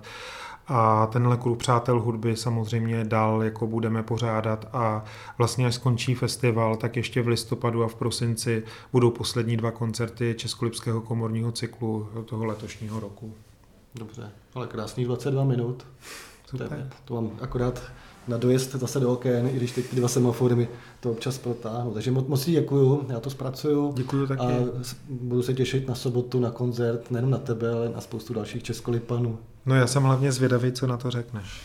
A 0.66 1.06
tenhle 1.06 1.36
klub 1.36 1.58
Přátel 1.58 2.00
hudby 2.00 2.36
samozřejmě 2.36 3.04
dál 3.04 3.42
jako 3.42 3.66
budeme 3.66 4.02
pořádat 4.02 4.68
a 4.72 5.04
vlastně 5.38 5.66
až 5.66 5.74
skončí 5.74 6.14
festival, 6.14 6.76
tak 6.76 6.96
ještě 6.96 7.22
v 7.22 7.28
listopadu 7.28 7.84
a 7.84 7.88
v 7.88 7.94
prosinci 7.94 8.62
budou 8.92 9.10
poslední 9.10 9.56
dva 9.56 9.70
koncerty 9.70 10.34
Českolipského 10.38 11.00
komorního 11.00 11.52
cyklu 11.52 12.08
toho 12.24 12.44
letošního 12.44 13.00
roku. 13.00 13.34
Dobře, 13.94 14.30
ale 14.54 14.66
krásných 14.66 15.06
22 15.06 15.44
minut. 15.44 15.86
Super. 16.46 16.68
To, 16.68 16.96
to 17.04 17.14
mám 17.14 17.30
akorát 17.40 17.82
na 18.28 18.36
dojezd 18.36 18.74
zase 18.74 19.00
do 19.00 19.12
okén, 19.12 19.46
i 19.46 19.56
když 19.56 19.72
teď 19.72 19.86
ty 19.86 19.96
dva 19.96 20.08
semafory 20.08 20.54
mi 20.54 20.68
to 21.00 21.10
občas 21.10 21.38
protáhnou. 21.38 21.94
Takže 21.94 22.10
moc, 22.10 22.26
moc 22.26 22.44
děkuju, 22.44 23.06
já 23.08 23.20
to 23.20 23.30
zpracuju. 23.30 23.92
Děkuju 23.96 24.26
taky. 24.26 24.42
A 24.42 24.52
budu 25.08 25.42
se 25.42 25.54
těšit 25.54 25.88
na 25.88 25.94
sobotu 25.94 26.40
na 26.40 26.50
koncert, 26.50 27.10
nejenom 27.10 27.30
na 27.30 27.38
tebe, 27.38 27.70
ale 27.70 27.88
na 27.88 28.00
spoustu 28.00 28.34
dalších 28.34 28.62
českolipanů. 28.62 29.38
No 29.66 29.74
já 29.74 29.86
jsem 29.86 30.02
hlavně 30.02 30.32
zvědavý, 30.32 30.72
co 30.72 30.86
na 30.86 30.96
to 30.96 31.10
řekneš. 31.10 31.60